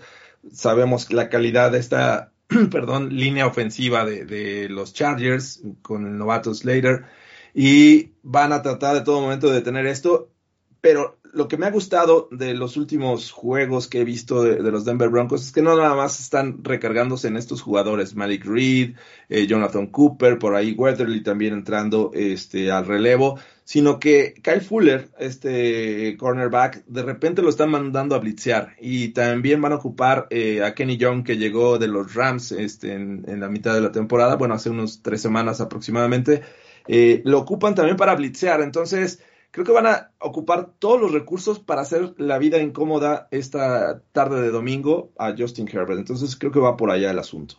Sabemos 0.51 1.11
la 1.11 1.29
calidad 1.29 1.71
de 1.71 1.79
esta 1.79 2.31
perdón, 2.71 3.15
línea 3.15 3.47
ofensiva 3.47 4.05
de, 4.05 4.25
de, 4.25 4.69
los 4.69 4.93
Chargers 4.93 5.61
con 5.81 6.05
el 6.07 6.17
novato 6.17 6.53
Slater 6.53 7.05
y 7.53 8.11
van 8.23 8.53
a 8.53 8.61
tratar 8.61 8.95
de 8.95 9.01
todo 9.01 9.21
momento 9.21 9.47
de 9.47 9.55
detener 9.55 9.85
esto, 9.85 10.29
pero 10.81 11.17
lo 11.33 11.47
que 11.47 11.57
me 11.57 11.65
ha 11.65 11.71
gustado 11.71 12.27
de 12.31 12.53
los 12.53 12.77
últimos 12.77 13.31
juegos 13.31 13.87
que 13.87 14.01
he 14.01 14.03
visto 14.03 14.43
de, 14.43 14.71
los 14.71 14.85
Denver 14.85 15.09
Broncos 15.09 15.43
es 15.43 15.51
que 15.51 15.61
no 15.61 15.75
nada 15.75 15.95
más 15.95 16.19
están 16.19 16.63
recargándose 16.63 17.27
en 17.27 17.37
estos 17.37 17.61
jugadores, 17.61 18.15
Malik 18.15 18.45
Reed, 18.45 18.95
eh, 19.29 19.47
Jonathan 19.47 19.87
Cooper, 19.87 20.39
por 20.39 20.55
ahí 20.55 20.73
Weatherly 20.73 21.21
también 21.21 21.53
entrando 21.53 22.11
este, 22.13 22.71
al 22.71 22.85
relevo, 22.85 23.39
sino 23.63 23.99
que 23.99 24.33
Kyle 24.41 24.61
Fuller, 24.61 25.09
este 25.19 26.15
cornerback, 26.17 26.85
de 26.85 27.03
repente 27.03 27.41
lo 27.41 27.49
están 27.49 27.69
mandando 27.69 28.15
a 28.15 28.19
blitzear 28.19 28.75
y 28.79 29.09
también 29.09 29.61
van 29.61 29.73
a 29.73 29.75
ocupar 29.75 30.27
eh, 30.29 30.63
a 30.63 30.73
Kenny 30.73 30.97
Young 30.97 31.23
que 31.23 31.37
llegó 31.37 31.77
de 31.77 31.87
los 31.87 32.13
Rams 32.15 32.51
este, 32.51 32.93
en, 32.93 33.25
en, 33.27 33.39
la 33.39 33.49
mitad 33.49 33.73
de 33.73 33.81
la 33.81 33.91
temporada, 33.91 34.35
bueno, 34.35 34.55
hace 34.55 34.69
unos 34.69 35.01
tres 35.01 35.21
semanas 35.21 35.61
aproximadamente, 35.61 36.41
eh, 36.87 37.21
lo 37.25 37.39
ocupan 37.39 37.75
también 37.75 37.97
para 37.97 38.15
blitzear, 38.15 38.61
entonces 38.61 39.23
creo 39.51 39.65
que 39.65 39.71
van 39.71 39.87
a 39.87 40.11
ocupar 40.19 40.73
todos 40.79 40.99
los 41.01 41.11
recursos 41.11 41.59
para 41.59 41.81
hacer 41.81 42.13
la 42.17 42.37
vida 42.37 42.59
incómoda 42.59 43.27
esta 43.31 44.01
tarde 44.11 44.41
de 44.41 44.51
domingo 44.51 45.11
a 45.17 45.33
Justin 45.37 45.67
Herbert, 45.67 45.99
entonces 45.99 46.35
creo 46.35 46.51
que 46.51 46.59
va 46.59 46.77
por 46.77 46.91
allá 46.91 47.11
el 47.11 47.19
asunto. 47.19 47.55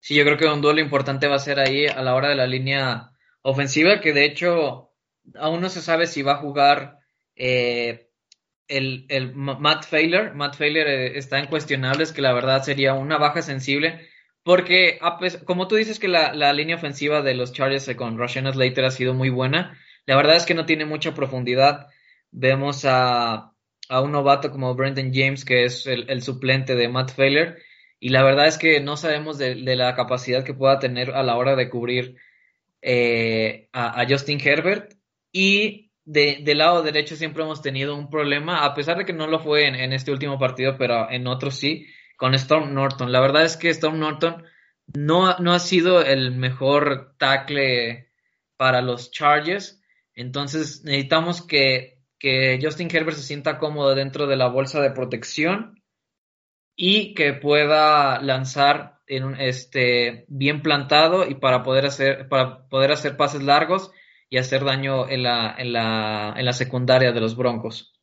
Sí, 0.00 0.14
yo 0.14 0.24
creo 0.24 0.36
que 0.36 0.46
un 0.46 0.60
duelo 0.60 0.80
importante 0.80 1.26
va 1.26 1.36
a 1.36 1.40
ser 1.40 1.58
ahí 1.58 1.86
a 1.86 2.02
la 2.02 2.14
hora 2.14 2.28
de 2.28 2.36
la 2.36 2.46
línea 2.46 3.10
ofensiva, 3.42 4.00
que 4.00 4.12
de 4.12 4.24
hecho 4.24 4.92
aún 5.34 5.60
no 5.60 5.68
se 5.68 5.80
sabe 5.80 6.06
si 6.06 6.22
va 6.22 6.34
a 6.34 6.38
jugar 6.38 6.98
eh, 7.34 8.08
el, 8.68 9.06
el, 9.08 9.34
Matt 9.34 9.84
Failer. 9.84 10.34
Matt 10.34 10.56
Failer 10.56 10.86
eh, 10.86 11.18
está 11.18 11.38
en 11.38 11.46
cuestionables, 11.46 12.12
que 12.12 12.22
la 12.22 12.32
verdad 12.32 12.62
sería 12.62 12.94
una 12.94 13.18
baja 13.18 13.42
sensible, 13.42 14.08
porque 14.46 15.00
como 15.44 15.66
tú 15.66 15.74
dices 15.74 15.98
que 15.98 16.06
la, 16.06 16.52
línea 16.52 16.76
ofensiva 16.76 17.20
de 17.20 17.34
los 17.34 17.52
Chargers 17.52 17.92
con 17.96 18.16
Rashawn 18.16 18.52
Slater 18.52 18.84
ha 18.84 18.92
sido 18.92 19.12
muy 19.12 19.28
buena, 19.28 19.76
la 20.06 20.14
verdad 20.14 20.36
es 20.36 20.44
que 20.44 20.54
no 20.54 20.66
tiene 20.66 20.84
mucha 20.84 21.14
profundidad. 21.14 21.88
Vemos 22.30 22.84
a, 22.84 23.52
a 23.88 24.00
un 24.00 24.12
novato 24.12 24.52
como 24.52 24.72
Brendan 24.76 25.12
James, 25.12 25.44
que 25.44 25.64
es 25.64 25.88
el, 25.88 26.22
suplente 26.22 26.76
de 26.76 26.86
Matt 26.86 27.10
Failer, 27.10 27.60
y 27.98 28.10
la 28.10 28.22
verdad 28.22 28.46
es 28.46 28.56
que 28.56 28.78
no 28.78 28.96
sabemos 28.96 29.36
de, 29.36 29.56
de 29.56 29.74
la 29.74 29.96
capacidad 29.96 30.44
que 30.44 30.54
pueda 30.54 30.78
tener 30.78 31.10
a 31.10 31.24
la 31.24 31.36
hora 31.36 31.56
de 31.56 31.68
cubrir 31.68 32.14
eh, 32.82 33.68
a, 33.72 34.00
a, 34.00 34.06
Justin 34.08 34.38
Herbert. 34.40 34.94
Y 35.32 35.90
de, 36.04 36.38
del 36.44 36.58
lado 36.58 36.84
derecho 36.84 37.16
siempre 37.16 37.42
hemos 37.42 37.62
tenido 37.62 37.96
un 37.96 38.10
problema, 38.10 38.64
a 38.64 38.74
pesar 38.74 38.96
de 38.96 39.04
que 39.04 39.12
no 39.12 39.26
lo 39.26 39.40
fue 39.40 39.66
en, 39.66 39.74
en, 39.74 39.92
este 39.92 40.12
último 40.12 40.38
partido, 40.38 40.78
pero 40.78 41.10
en 41.10 41.26
otros 41.26 41.56
sí, 41.56 41.84
con 42.16 42.34
Storm 42.34 42.74
Norton. 42.74 43.12
La 43.12 43.20
verdad 43.20 43.44
es 43.44 43.56
que 43.56 43.70
Storm 43.70 43.98
Norton 43.98 44.44
no, 44.94 45.38
no 45.38 45.52
ha 45.52 45.58
sido 45.58 46.02
el 46.02 46.32
mejor 46.32 47.14
tackle 47.18 48.10
para 48.56 48.80
los 48.80 49.10
Chargers. 49.10 49.80
Entonces 50.14 50.82
necesitamos 50.84 51.42
que, 51.42 52.02
que 52.18 52.58
Justin 52.62 52.88
Herbert 52.90 53.16
se 53.16 53.22
sienta 53.22 53.58
cómodo 53.58 53.94
dentro 53.94 54.26
de 54.26 54.36
la 54.36 54.48
bolsa 54.48 54.80
de 54.80 54.90
protección 54.90 55.82
y 56.74 57.14
que 57.14 57.32
pueda 57.32 58.20
lanzar 58.20 59.00
en 59.06 59.24
un, 59.24 59.40
este, 59.40 60.24
bien 60.28 60.62
plantado 60.62 61.28
y 61.28 61.36
para 61.36 61.62
poder 61.62 61.86
hacer, 61.86 62.28
para 62.28 62.68
poder 62.68 62.92
hacer 62.92 63.16
pases 63.16 63.42
largos 63.42 63.90
y 64.28 64.38
hacer 64.38 64.64
daño 64.64 65.08
en 65.08 65.22
la, 65.22 65.54
en 65.56 65.72
la, 65.72 66.34
en 66.36 66.44
la 66.44 66.52
secundaria 66.52 67.12
de 67.12 67.20
los 67.20 67.36
Broncos. 67.36 67.95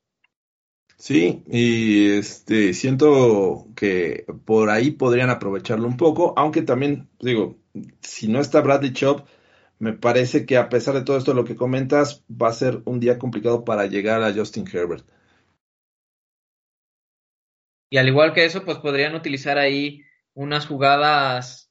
Sí, 0.97 1.43
y 1.47 2.11
este 2.11 2.73
siento 2.73 3.67
que 3.75 4.25
por 4.45 4.69
ahí 4.69 4.91
podrían 4.91 5.29
aprovecharlo 5.29 5.87
un 5.87 5.97
poco, 5.97 6.33
aunque 6.37 6.61
también 6.61 7.09
digo, 7.19 7.57
si 8.01 8.27
no 8.27 8.39
está 8.39 8.61
Bradley 8.61 8.93
Chop, 8.93 9.27
me 9.79 9.93
parece 9.93 10.45
que 10.45 10.57
a 10.57 10.69
pesar 10.69 10.93
de 10.93 11.03
todo 11.03 11.17
esto 11.17 11.33
lo 11.33 11.43
que 11.43 11.55
comentas, 11.57 12.23
va 12.29 12.49
a 12.49 12.53
ser 12.53 12.81
un 12.85 12.99
día 12.99 13.19
complicado 13.19 13.65
para 13.65 13.85
llegar 13.87 14.23
a 14.23 14.33
Justin 14.33 14.65
Herbert. 14.71 15.05
Y 17.89 17.97
al 17.97 18.07
igual 18.07 18.33
que 18.33 18.45
eso, 18.45 18.63
pues 18.63 18.77
podrían 18.77 19.13
utilizar 19.13 19.57
ahí 19.57 20.03
unas 20.33 20.65
jugadas. 20.65 21.69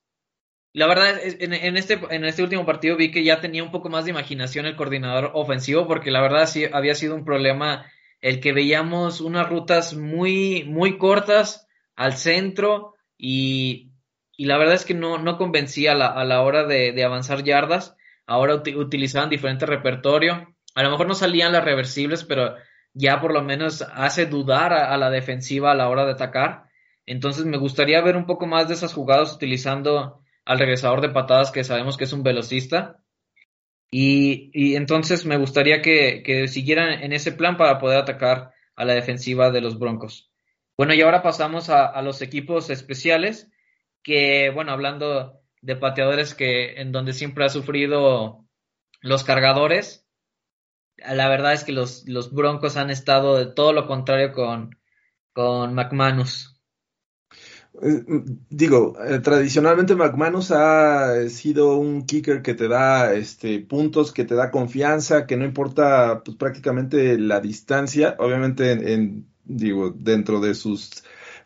La 0.75 0.87
verdad, 0.87 1.19
en, 1.23 1.53
en, 1.53 1.77
este, 1.77 2.01
en 2.11 2.25
este 2.25 2.43
último 2.43 2.65
partido 2.65 2.97
vi 2.97 3.11
que 3.11 3.25
ya 3.25 3.41
tenía 3.41 3.65
un 3.65 3.73
poco 3.73 3.89
más 3.89 4.05
de 4.05 4.11
imaginación 4.11 4.67
el 4.67 4.77
coordinador 4.77 5.31
ofensivo, 5.35 5.87
porque 5.87 6.11
la 6.11 6.21
verdad 6.21 6.47
sí 6.47 6.65
había 6.71 6.95
sido 6.95 7.15
un 7.15 7.25
problema 7.25 7.87
el 8.23 8.41
que 8.41 8.53
veíamos 8.53 9.21
unas 9.21 9.49
rutas 9.49 9.95
muy, 9.95 10.65
muy 10.65 10.97
cortas 10.97 11.69
al 11.97 12.15
centro 12.17 12.95
y, 13.19 13.91
y 14.37 14.47
la 14.47 14.57
verdad 14.57 14.77
es 14.77 14.85
que 14.85 14.95
no, 14.95 15.19
no 15.19 15.37
convencía 15.37 15.93
a 15.93 15.97
la, 15.97 16.07
a 16.07 16.25
la 16.25 16.41
hora 16.43 16.65
de, 16.65 16.93
de, 16.93 17.05
avanzar 17.05 17.43
yardas. 17.43 17.97
Ahora 18.27 18.55
ut 18.55 18.69
utilizaban 18.69 19.29
diferente 19.29 19.67
repertorio. 19.67 20.55
A 20.75 20.83
lo 20.85 20.91
mejor 20.91 21.09
no 21.09 21.15
salían 21.15 21.53
las 21.53 21.65
reversibles, 21.65 22.25
pero 22.25 22.55
ya 22.95 23.21
por 23.21 23.35
lo 23.35 23.43
menos 23.43 23.83
hace 23.83 24.27
dudar 24.27 24.73
a, 24.73 24.95
a, 24.95 24.97
la 24.97 25.11
defensiva 25.11 25.73
a 25.73 25.75
la 25.75 25.89
hora 25.89 26.07
de 26.07 26.13
atacar. 26.13 26.71
Entonces 27.05 27.45
me 27.45 27.59
gustaría 27.59 28.01
ver 28.03 28.17
un 28.17 28.27
poco 28.27 28.47
más 28.47 28.69
de 28.69 28.75
esas 28.75 28.95
jugadas 28.95 29.35
utilizando 29.35 30.23
al 30.45 30.59
regresador 30.61 31.01
de 31.01 31.11
patadas 31.11 31.51
que 31.51 31.65
sabemos 31.65 31.97
que 31.97 32.05
es 32.05 32.13
un 32.13 32.23
velocista. 32.23 33.02
Y, 33.95 34.75
entonces 34.75 35.27
me 35.27 35.37
gustaría 35.37 35.83
que, 35.83 36.23
que 36.25 36.49
siguieran 36.49 37.03
en 37.03 37.13
ese 37.13 37.31
plan 37.31 37.59
para 37.59 37.79
poder 37.79 37.99
atacar 37.99 38.53
a 38.75 38.85
la 38.87 38.95
defensiva 38.95 39.51
de 39.51 39.61
los 39.61 39.79
Broncos. 39.79 40.33
Bueno, 40.79 40.95
y 40.95 41.03
ahora 41.03 41.23
pasamos 41.23 41.69
a, 41.69 41.87
a 41.87 42.01
los 42.01 42.23
equipos 42.23 42.71
especiales, 42.71 43.51
que, 44.03 44.51
bueno, 44.51 44.73
hablando 44.73 45.43
de 45.61 45.77
pateadores 45.77 46.35
que 46.35 46.81
en 46.81 46.91
donde 46.91 47.13
siempre 47.13 47.45
ha 47.45 47.51
sufrido 47.51 48.47
los 49.03 49.25
cargadores, 49.25 50.07
la 50.97 51.29
verdad 51.29 51.53
es 51.53 51.65
que 51.65 51.73
los, 51.73 52.09
los 52.09 52.33
Broncos 52.33 52.77
han 52.77 52.91
estado 52.91 53.37
de 53.37 53.47
todo 53.47 53.75
lo 53.75 53.87
contrario 53.87 54.33
con, 54.33 54.79
con 55.33 55.75
McManus. 55.75 56.62
Eh, 57.81 58.05
Digo, 58.51 58.95
eh, 59.03 59.19
tradicionalmente 59.21 59.95
McManus 59.95 60.51
ha 60.51 61.29
sido 61.31 61.79
un 61.79 62.05
kicker 62.05 62.43
que 62.43 62.55
te 62.55 62.69
da 62.69 63.15
este, 63.15 63.61
puntos, 63.61 64.13
que 64.13 64.25
te 64.25 64.35
da 64.35 64.51
confianza, 64.51 65.27
que 65.27 65.37
no 65.37 65.45
importa 65.45 66.23
pues, 66.25 66.37
prácticamente 66.37 67.19
la 67.19 67.41
distancia, 67.41 68.15
obviamente 68.19 68.73
en, 68.73 68.89
en, 68.89 69.27
digo, 69.45 69.91
dentro 69.91 70.41
de 70.41 70.55
sus 70.55 71.03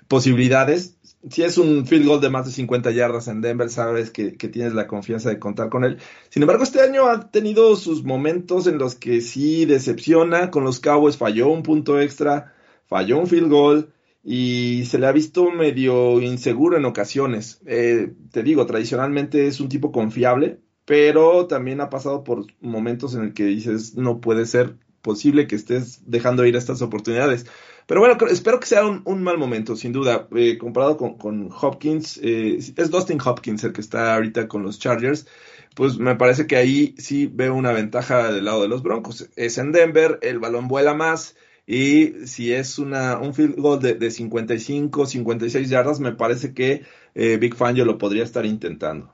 posibilidades. 0.09 0.97
Si 1.31 1.43
es 1.43 1.59
un 1.59 1.87
field 1.87 2.07
goal 2.07 2.21
de 2.21 2.31
más 2.31 2.47
de 2.47 2.53
50 2.53 2.91
yardas 2.93 3.29
en 3.29 3.41
Denver, 3.41 3.69
sabes 3.71 4.11
que, 4.11 4.37
que 4.37 4.49
tienes 4.49 4.75
la 4.75 4.87
confianza 4.87 5.29
de 5.29 5.39
contar 5.39 5.71
con 5.71 5.85
él. 5.85 5.99
Sin 6.29 6.43
embargo, 6.43 6.63
este 6.63 6.81
año 6.81 7.07
ha 7.07 7.31
tenido 7.31 7.75
sus 7.77 8.05
momentos 8.05 8.67
en 8.67 8.79
los 8.79 8.95
que 8.95 9.21
sí 9.21 9.65
decepciona. 9.65 10.51
Con 10.51 10.65
los 10.65 10.79
Cowboys 10.81 11.17
falló 11.17 11.49
un 11.49 11.63
punto 11.63 12.01
extra, 12.01 12.55
falló 12.87 13.19
un 13.19 13.27
field 13.27 13.51
goal 13.51 13.93
y 14.29 14.85
se 14.87 14.99
le 14.99 15.07
ha 15.07 15.13
visto 15.13 15.53
medio 15.53 16.21
inseguro 16.21 16.77
en 16.77 16.85
ocasiones. 16.85 17.61
Eh, 17.65 18.13
te 18.33 18.43
digo, 18.43 18.67
tradicionalmente 18.67 19.47
es 19.47 19.61
un 19.61 19.69
tipo 19.69 19.93
confiable, 19.93 20.59
pero 20.85 21.47
también 21.47 21.81
ha 21.81 21.91
pasado 21.91 22.25
por 22.25 22.45
momentos 22.61 23.15
en 23.15 23.23
el 23.23 23.35
que 23.35 23.45
dices, 23.45 23.95
no 23.95 24.21
puede 24.21 24.47
ser 24.47 24.79
posible 25.01 25.47
que 25.47 25.55
estés 25.55 26.03
dejando 26.11 26.45
ir 26.45 26.57
estas 26.57 26.83
oportunidades. 26.83 27.47
Pero 27.87 28.01
bueno, 28.01 28.17
espero 28.29 28.59
que 28.59 28.67
sea 28.67 28.85
un, 28.85 29.23
mal 29.23 29.39
momento, 29.39 29.77
sin 29.77 29.93
duda. 29.93 30.27
Eh, 30.35 30.59
comparado 30.59 30.97
con, 30.97 31.17
con 31.19 31.49
Hopkins, 31.53 32.19
eh, 32.21 32.57
es 32.59 32.91
Dustin 32.91 33.21
Hopkins 33.25 33.63
el 33.63 33.73
que 33.73 33.81
está 33.81 34.17
ahorita 34.17 34.49
con 34.49 34.65
los 34.65 34.81
Chargers. 34.81 35.29
Pues 35.77 35.99
me 35.99 36.17
parece 36.17 36.49
que 36.49 36.57
ahí 36.57 36.97
sí 36.99 37.31
veo 37.33 37.55
una 37.55 37.71
ventaja 37.71 38.33
del 38.33 38.47
lado 38.47 38.63
de 38.63 38.69
los 38.69 38.83
Broncos. 38.83 39.31
Es 39.37 39.59
en 39.59 39.71
Denver, 39.71 40.19
el 40.23 40.41
balón 40.41 40.67
vuela 40.67 40.95
más. 40.95 41.37
Y 41.67 42.27
si 42.27 42.53
es 42.53 42.79
una, 42.79 43.19
un 43.19 43.35
field 43.35 43.57
goal 43.57 43.81
de, 43.81 43.95
de 43.95 44.11
55, 44.11 45.07
56 45.07 45.69
yardas, 45.69 45.99
me 45.99 46.13
parece 46.13 46.55
que 46.55 46.85
eh, 47.15 47.37
Big 47.39 47.57
Fangio 47.57 47.85
lo 47.85 47.99
podría 47.99 48.23
estar 48.23 48.47
intentando. 48.47 49.13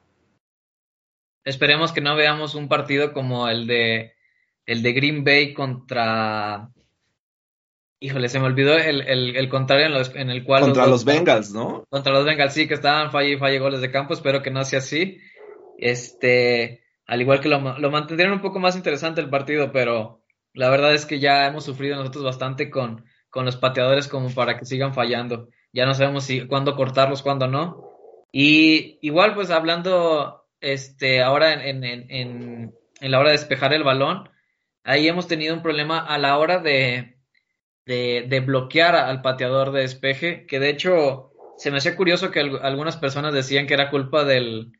Esperemos 1.45 1.93
que 1.93 2.03
no 2.03 2.15
veamos 2.15 2.55
un 2.55 2.69
partido 2.69 3.13
como 3.13 3.49
el 3.49 3.67
de 3.67 4.13
el 4.67 4.83
de 4.83 4.93
Green 4.93 5.25
Bay 5.25 5.55
contra 5.55 6.71
Híjole, 8.03 8.29
se 8.29 8.41
me 8.41 8.47
olvidó 8.47 8.77
el, 8.77 9.01
el, 9.03 9.37
el 9.37 9.49
contrario 9.49 9.87
en, 9.87 9.93
los, 9.93 10.13
en, 10.17 10.29
el 10.29 10.43
cual... 10.43 10.63
Contra 10.63 10.83
los, 10.83 10.91
los 10.91 11.05
Bengals, 11.05 11.53
¿no? 11.53 11.85
Contra 11.89 12.13
los 12.13 12.25
Bengals, 12.25 12.53
sí, 12.53 12.67
que 12.67 12.75
estaban 12.75 13.13
falle 13.13 13.35
y 13.35 13.37
falle 13.37 13.61
goles 13.61 13.81
de 13.81 13.93
campo. 13.93 14.13
Espero 14.13 14.43
que 14.43 14.51
no 14.51 14.65
sea 14.65 14.81
así. 14.81 15.19
Este, 15.79 16.83
al 17.07 17.21
igual 17.21 17.39
que 17.39 17.49
lo, 17.49 17.79
lo 17.79 17.91
mantendrían 17.93 18.33
un 18.33 18.41
poco 18.41 18.59
más 18.59 18.75
interesante 18.75 19.21
el 19.21 19.31
partido, 19.31 19.71
pero 19.71 20.22
la 20.55 20.71
verdad 20.71 20.95
es 20.95 21.07
que 21.07 21.19
ya 21.19 21.47
hemos 21.47 21.65
sufrido 21.65 21.97
nosotros 21.97 22.25
bastante 22.25 22.71
con, 22.71 23.05
con 23.31 23.45
los 23.45 23.57
pateadores 23.57 24.09
como 24.09 24.31
para 24.31 24.59
que 24.59 24.67
sigan 24.67 24.95
fallando. 24.95 25.49
Ya 25.73 25.87
no 25.87 25.95
sabemos 25.95 26.25
si 26.25 26.47
cuándo 26.47 26.77
cortarlos, 26.77 27.23
cuándo 27.23 27.47
no. 27.49 27.93
Y 28.31 28.99
igual, 29.03 29.35
pues 29.35 29.51
hablando 29.51 30.47
este, 30.61 31.23
ahora 31.23 31.67
en, 31.67 31.85
en, 31.85 32.07
en, 32.11 33.11
la 33.11 33.19
hora 33.19 33.31
de 33.31 33.39
despejar 33.39 33.73
el 33.73 33.83
balón, 33.83 34.29
ahí 34.85 35.09
hemos 35.09 35.27
tenido 35.27 35.55
un 35.55 35.63
problema 35.63 35.99
a 35.99 36.19
la 36.19 36.39
hora 36.39 36.59
de, 36.59 37.19
de, 37.87 38.27
de, 38.29 38.41
bloquear 38.41 38.95
al 38.95 39.23
pateador 39.23 39.73
de 39.73 39.83
despeje, 39.83 40.47
que 40.47 40.61
de 40.61 40.71
hecho 40.71 41.33
se 41.57 41.71
me 41.71 41.79
hacía 41.79 41.97
curioso 41.97 42.31
que 42.31 42.41
algunas 42.41 42.97
personas 42.97 43.35
decían 43.35 43.67
que 43.67 43.75
era 43.75 43.91
culpa 43.91 44.25
del, 44.25 44.73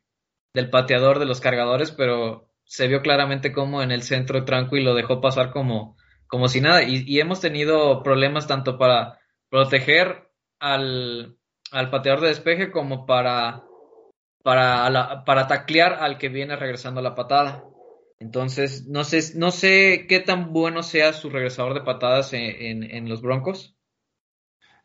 del 0.53 0.69
pateador 0.69 1.19
de 1.19 1.25
los 1.25 1.41
cargadores, 1.41 1.91
pero 1.91 2.52
se 2.65 2.87
vio 2.87 3.01
claramente 3.01 3.51
como 3.51 3.81
en 3.81 3.91
el 3.91 4.03
centro 4.03 4.45
tranco 4.45 4.77
y 4.77 4.83
lo 4.83 4.95
dejó 4.95 5.21
pasar 5.21 5.51
como, 5.51 5.97
como 6.27 6.47
si 6.47 6.61
nada. 6.61 6.83
Y, 6.83 7.19
hemos 7.19 7.41
tenido 7.41 8.03
problemas 8.03 8.47
tanto 8.47 8.77
para 8.77 9.19
proteger 9.49 10.29
al, 10.59 11.37
al 11.71 11.89
pateador 11.89 12.21
de 12.21 12.29
despeje 12.29 12.71
como 12.71 13.05
para, 13.05 13.63
para, 14.43 15.23
para 15.25 15.47
taclear 15.47 15.93
al 15.93 16.17
que 16.17 16.29
viene 16.29 16.55
regresando 16.55 17.01
la 17.01 17.15
patada. 17.15 17.63
Entonces, 18.19 18.87
no 18.87 19.03
sé, 19.03 19.37
no 19.37 19.51
sé 19.51 20.05
qué 20.07 20.19
tan 20.19 20.53
bueno 20.53 20.81
sea 20.81 21.13
su 21.13 21.29
regresador 21.29 21.73
de 21.73 21.81
patadas 21.81 22.33
en, 22.33 22.83
en 22.83 23.09
los 23.09 23.21
Broncos. 23.21 23.72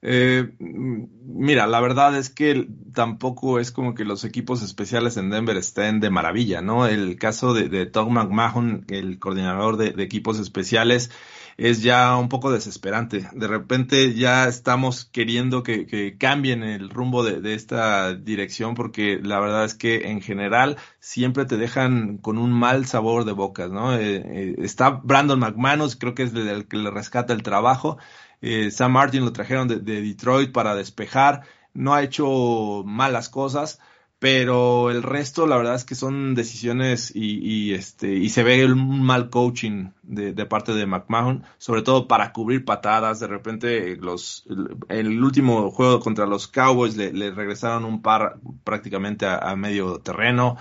Eh, 0.00 0.52
mira, 0.60 1.66
la 1.66 1.80
verdad 1.80 2.16
es 2.16 2.30
que 2.30 2.68
tampoco 2.94 3.58
es 3.58 3.72
como 3.72 3.94
que 3.94 4.04
los 4.04 4.24
equipos 4.24 4.62
especiales 4.62 5.16
en 5.16 5.30
Denver 5.30 5.56
estén 5.56 5.98
de 5.98 6.10
maravilla, 6.10 6.62
¿no? 6.62 6.86
El 6.86 7.16
caso 7.18 7.52
de, 7.52 7.68
de 7.68 7.86
Tom 7.86 8.12
McMahon, 8.12 8.84
el 8.88 9.18
coordinador 9.18 9.76
de, 9.76 10.00
equipos 10.02 10.38
especiales, 10.38 11.10
es 11.56 11.82
ya 11.82 12.16
un 12.16 12.28
poco 12.28 12.52
desesperante. 12.52 13.28
De 13.32 13.48
repente 13.48 14.14
ya 14.14 14.46
estamos 14.46 15.04
queriendo 15.06 15.64
que, 15.64 15.86
que 15.86 16.16
cambien 16.16 16.62
el 16.62 16.90
rumbo 16.90 17.24
de, 17.24 17.40
de, 17.40 17.54
esta 17.54 18.14
dirección 18.14 18.74
porque 18.76 19.18
la 19.20 19.40
verdad 19.40 19.64
es 19.64 19.74
que 19.74 20.10
en 20.10 20.20
general 20.20 20.76
siempre 21.00 21.44
te 21.44 21.56
dejan 21.56 22.18
con 22.18 22.38
un 22.38 22.52
mal 22.52 22.86
sabor 22.86 23.24
de 23.24 23.32
bocas, 23.32 23.70
¿no? 23.72 23.94
Eh, 23.96 24.22
eh, 24.24 24.54
está 24.58 24.90
Brandon 24.90 25.40
McManus, 25.40 25.96
creo 25.96 26.14
que 26.14 26.22
es 26.22 26.34
el 26.34 26.68
que 26.68 26.76
le 26.76 26.92
rescata 26.92 27.32
el 27.32 27.42
trabajo 27.42 27.98
eh, 28.40 28.70
Sam 28.70 28.92
Martin 28.92 29.24
lo 29.24 29.32
trajeron 29.32 29.68
de, 29.68 29.80
de, 29.80 30.02
Detroit 30.02 30.52
para 30.52 30.74
despejar. 30.74 31.42
No 31.74 31.94
ha 31.94 32.02
hecho 32.02 32.82
malas 32.84 33.28
cosas, 33.28 33.78
pero 34.18 34.90
el 34.90 35.04
resto, 35.04 35.46
la 35.46 35.56
verdad 35.56 35.76
es 35.76 35.84
que 35.84 35.94
son 35.94 36.34
decisiones 36.34 37.12
y, 37.14 37.38
y 37.38 37.74
este 37.74 38.14
y 38.14 38.30
se 38.30 38.42
ve 38.42 38.64
un 38.64 39.02
mal 39.02 39.30
coaching 39.30 39.90
de, 40.02 40.32
parte 40.46 40.72
de 40.72 40.86
McMahon, 40.86 41.44
sobre 41.58 41.82
todo 41.82 42.08
para 42.08 42.32
cubrir 42.32 42.64
patadas. 42.64 43.20
De 43.20 43.28
repente, 43.28 43.96
los 43.96 44.44
el 44.88 45.22
último 45.22 45.70
juego 45.70 46.00
contra 46.00 46.26
los 46.26 46.48
Cowboys 46.48 46.96
le, 46.96 47.30
regresaron 47.30 47.84
un 47.84 48.02
par 48.02 48.38
prácticamente 48.64 49.26
a, 49.26 49.54
medio 49.54 50.00
terreno. 50.00 50.56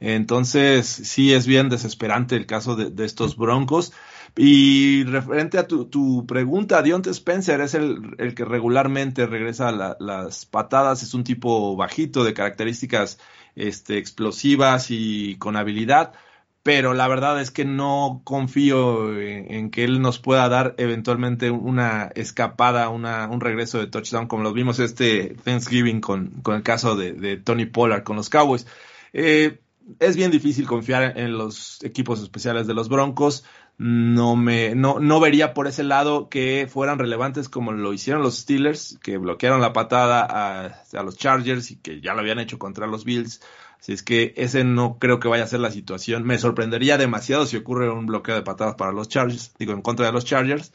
Entonces, 0.00 0.86
sí 0.86 1.32
es 1.34 1.46
bien 1.46 1.68
desesperante 1.68 2.34
el 2.34 2.46
caso 2.46 2.76
de 2.76 3.04
estos 3.04 3.36
Broncos. 3.36 3.92
Y 4.34 5.04
referente 5.04 5.58
a 5.58 5.66
tu, 5.66 6.26
pregunta, 6.26 6.82
Dionte 6.82 7.10
Spencer 7.10 7.60
es 7.60 7.74
el, 7.74 8.14
el 8.18 8.34
que 8.34 8.46
regularmente 8.46 9.26
regresa 9.26 9.72
las 9.72 10.46
patadas, 10.46 11.02
es 11.02 11.12
un 11.12 11.22
tipo 11.22 11.76
bajito 11.76 12.24
de 12.24 12.32
características 12.32 13.18
este, 13.56 13.98
explosivas 13.98 14.86
y 14.90 15.36
con 15.36 15.56
habilidad, 15.56 16.14
pero 16.62 16.94
la 16.94 17.08
verdad 17.08 17.40
es 17.42 17.50
que 17.50 17.66
no 17.66 18.22
confío 18.24 19.18
en, 19.18 19.52
en, 19.52 19.70
que 19.70 19.84
él 19.84 20.00
nos 20.00 20.18
pueda 20.18 20.48
dar 20.48 20.74
eventualmente 20.78 21.50
una 21.50 22.10
escapada, 22.14 22.88
una, 22.88 23.28
un 23.28 23.40
regreso 23.40 23.78
de 23.78 23.88
touchdown, 23.88 24.28
como 24.28 24.44
lo 24.44 24.54
vimos 24.54 24.78
este 24.78 25.36
Thanksgiving 25.44 26.00
con, 26.00 26.28
con 26.42 26.54
el 26.54 26.62
caso 26.62 26.96
de, 26.96 27.12
de 27.12 27.36
Tony 27.36 27.66
Pollard 27.66 28.04
con 28.04 28.16
los 28.16 28.30
Cowboys. 28.30 28.66
Eh, 29.12 29.58
es 29.98 30.16
bien 30.16 30.30
difícil 30.30 30.66
confiar 30.66 31.18
en 31.18 31.36
los 31.36 31.82
equipos 31.82 32.22
especiales 32.22 32.66
de 32.66 32.74
los 32.74 32.88
Broncos 32.88 33.44
no 33.78 34.36
me 34.36 34.74
no, 34.74 35.00
no 35.00 35.18
vería 35.18 35.54
por 35.54 35.66
ese 35.66 35.82
lado 35.82 36.28
que 36.28 36.68
fueran 36.70 36.98
relevantes 36.98 37.48
como 37.48 37.72
lo 37.72 37.92
hicieron 37.92 38.22
los 38.22 38.38
Steelers, 38.38 38.98
que 39.02 39.16
bloquearon 39.18 39.60
la 39.60 39.72
patada 39.72 40.24
a, 40.24 41.02
los 41.02 41.16
Chargers 41.16 41.70
y 41.70 41.76
que 41.76 42.00
ya 42.00 42.14
lo 42.14 42.20
habían 42.20 42.38
hecho 42.38 42.58
contra 42.58 42.86
los 42.86 43.04
Bills. 43.04 43.40
Así 43.80 43.92
es 43.92 44.02
que 44.04 44.34
ese 44.36 44.62
no 44.62 44.98
creo 45.00 45.18
que 45.18 45.26
vaya 45.26 45.44
a 45.44 45.48
ser 45.48 45.58
la 45.60 45.72
situación. 45.72 46.24
Me 46.24 46.38
sorprendería 46.38 46.98
demasiado 46.98 47.46
si 47.46 47.56
ocurre 47.56 47.90
un 47.90 48.06
bloqueo 48.06 48.36
de 48.36 48.42
patadas 48.42 48.76
para 48.76 48.92
los 48.92 49.08
Chargers, 49.08 49.52
digo, 49.58 49.72
en 49.72 49.82
contra 49.82 50.06
de 50.06 50.12
los 50.12 50.24
Chargers. 50.24 50.72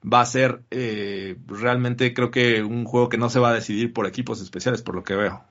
Va 0.00 0.20
a 0.22 0.26
ser 0.26 0.62
eh, 0.70 1.36
realmente 1.46 2.14
creo 2.14 2.30
que 2.30 2.62
un 2.62 2.84
juego 2.84 3.10
que 3.10 3.18
no 3.18 3.28
se 3.28 3.40
va 3.40 3.50
a 3.50 3.54
decidir 3.54 3.92
por 3.92 4.06
equipos 4.06 4.40
especiales, 4.40 4.80
por 4.80 4.94
lo 4.94 5.02
que 5.04 5.16
veo. 5.16 5.44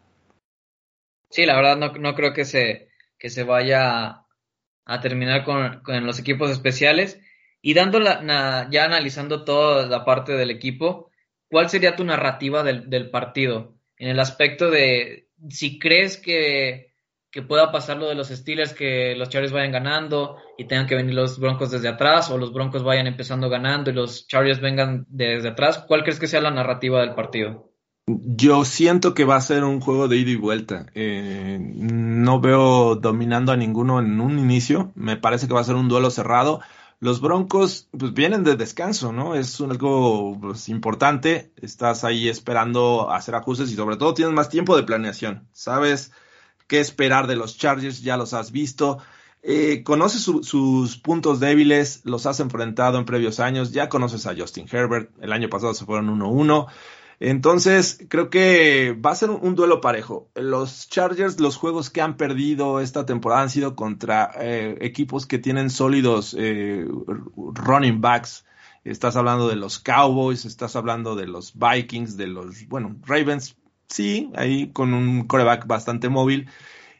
Sí, 1.29 1.45
la 1.45 1.55
verdad 1.55 1.77
no, 1.77 1.93
no 1.93 2.15
creo 2.15 2.33
que 2.33 2.45
se, 2.45 2.86
que 3.17 3.29
se 3.29 3.43
vaya 3.43 4.23
a 4.85 5.01
terminar 5.01 5.43
con, 5.43 5.81
con 5.81 6.05
los 6.05 6.19
equipos 6.19 6.49
especiales. 6.49 7.19
Y 7.61 7.73
dando 7.73 7.99
la, 7.99 8.67
ya 8.71 8.85
analizando 8.85 9.43
toda 9.43 9.87
la 9.87 10.05
parte 10.05 10.33
del 10.33 10.51
equipo, 10.51 11.11
¿cuál 11.49 11.69
sería 11.69 11.95
tu 11.95 12.05
narrativa 12.05 12.63
del, 12.63 12.89
del, 12.89 13.09
partido? 13.09 13.75
En 13.97 14.09
el 14.09 14.19
aspecto 14.19 14.69
de 14.69 15.27
si 15.49 15.79
crees 15.79 16.17
que, 16.17 16.93
que 17.31 17.41
pueda 17.41 17.71
pasar 17.71 17.97
lo 17.97 18.07
de 18.07 18.15
los 18.15 18.29
Steelers, 18.29 18.73
que 18.73 19.15
los 19.15 19.29
Chargers 19.29 19.51
vayan 19.51 19.71
ganando 19.71 20.37
y 20.57 20.65
tengan 20.65 20.87
que 20.87 20.95
venir 20.95 21.15
los 21.15 21.39
Broncos 21.39 21.71
desde 21.71 21.89
atrás, 21.89 22.29
o 22.31 22.37
los 22.37 22.53
Broncos 22.53 22.83
vayan 22.83 23.07
empezando 23.07 23.49
ganando 23.49 23.89
y 23.89 23.93
los 23.93 24.27
Chargers 24.27 24.61
vengan 24.61 25.05
desde 25.09 25.49
atrás, 25.49 25.83
¿cuál 25.87 26.03
crees 26.03 26.19
que 26.19 26.27
sea 26.27 26.41
la 26.41 26.51
narrativa 26.51 27.01
del 27.01 27.15
partido? 27.15 27.66
Yo 28.09 28.63
siento 28.63 29.13
que 29.13 29.25
va 29.25 29.35
a 29.35 29.41
ser 29.41 29.65
un 29.65 29.81
juego 29.81 30.07
de 30.07 30.15
ida 30.15 30.31
y 30.31 30.37
vuelta. 30.37 30.85
Eh, 30.95 31.59
no 31.61 32.39
veo 32.39 32.95
dominando 32.95 33.51
a 33.51 33.57
ninguno 33.57 33.99
en 33.99 34.21
un 34.21 34.39
inicio. 34.39 34.93
Me 34.95 35.17
parece 35.17 35.47
que 35.47 35.53
va 35.53 35.59
a 35.59 35.65
ser 35.65 35.75
un 35.75 35.89
duelo 35.89 36.09
cerrado. 36.09 36.61
Los 37.01 37.19
Broncos 37.19 37.89
pues, 37.97 38.13
vienen 38.13 38.45
de 38.45 38.55
descanso, 38.55 39.11
¿no? 39.11 39.35
Es 39.35 39.59
algo 39.59 40.37
pues, 40.39 40.69
importante. 40.69 41.51
Estás 41.57 42.05
ahí 42.05 42.29
esperando 42.29 43.11
hacer 43.11 43.35
ajustes 43.35 43.69
y 43.71 43.75
sobre 43.75 43.97
todo 43.97 44.13
tienes 44.13 44.33
más 44.33 44.47
tiempo 44.47 44.77
de 44.77 44.83
planeación. 44.83 45.45
Sabes 45.51 46.13
qué 46.67 46.79
esperar 46.79 47.27
de 47.27 47.35
los 47.35 47.57
Chargers, 47.57 48.01
ya 48.01 48.15
los 48.15 48.33
has 48.33 48.53
visto. 48.53 48.99
Eh, 49.43 49.83
conoces 49.83 50.21
su- 50.21 50.43
sus 50.43 50.97
puntos 50.97 51.41
débiles, 51.41 52.01
los 52.05 52.25
has 52.25 52.39
enfrentado 52.39 52.97
en 52.99 53.05
previos 53.05 53.41
años. 53.41 53.73
Ya 53.73 53.89
conoces 53.89 54.25
a 54.27 54.33
Justin 54.35 54.65
Herbert. 54.71 55.11
El 55.21 55.33
año 55.33 55.49
pasado 55.49 55.73
se 55.73 55.83
fueron 55.85 56.09
1-1. 56.09 56.67
Entonces, 57.19 58.05
creo 58.09 58.29
que 58.29 58.93
va 58.93 59.11
a 59.11 59.15
ser 59.15 59.31
un, 59.31 59.55
duelo 59.55 59.81
parejo. 59.81 60.29
Los 60.35 60.87
Chargers, 60.87 61.39
los 61.39 61.57
juegos 61.57 61.89
que 61.89 62.01
han 62.01 62.15
perdido 62.15 62.79
esta 62.79 63.05
temporada 63.07 63.41
han 63.41 63.49
sido 63.49 63.75
contra 63.75 64.31
eh, 64.39 64.77
equipos 64.81 65.25
que 65.25 65.39
tienen 65.39 65.71
sólidos 65.71 66.35
eh, 66.37 66.85
running 67.35 68.01
backs. 68.01 68.45
Estás 68.83 69.15
hablando 69.15 69.49
de 69.49 69.55
los 69.55 69.79
Cowboys, 69.79 70.45
estás 70.45 70.75
hablando 70.75 71.15
de 71.15 71.27
los 71.27 71.53
Vikings, 71.55 72.17
de 72.17 72.27
los, 72.27 72.67
bueno, 72.67 72.95
Ravens, 73.05 73.57
sí, 73.87 74.31
ahí 74.35 74.71
con 74.71 74.93
un 74.93 75.27
coreback 75.27 75.65
bastante 75.65 76.09
móvil. 76.09 76.47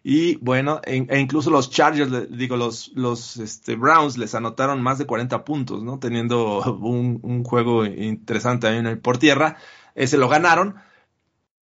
Y 0.04 0.38
bueno, 0.38 0.82
e, 0.86 1.06
e 1.10 1.20
incluso 1.20 1.52
los 1.52 1.70
Chargers, 1.70 2.30
digo, 2.32 2.58
los, 2.58 2.92
los 2.96 3.38
este, 3.38 3.76
Browns 3.76 4.18
les 4.18 4.34
anotaron 4.36 4.82
más 4.82 4.98
de 4.98 5.06
40 5.06 5.44
puntos, 5.46 5.84
¿no? 5.84 6.00
Teniendo 6.00 6.62
un, 6.82 7.20
un 7.22 7.44
juego 7.44 7.86
interesante 7.86 8.68
también 8.68 9.00
por 9.00 9.18
tierra. 9.20 9.58
Ese 9.98 10.18
lo 10.18 10.30
ganaron, 10.30 10.76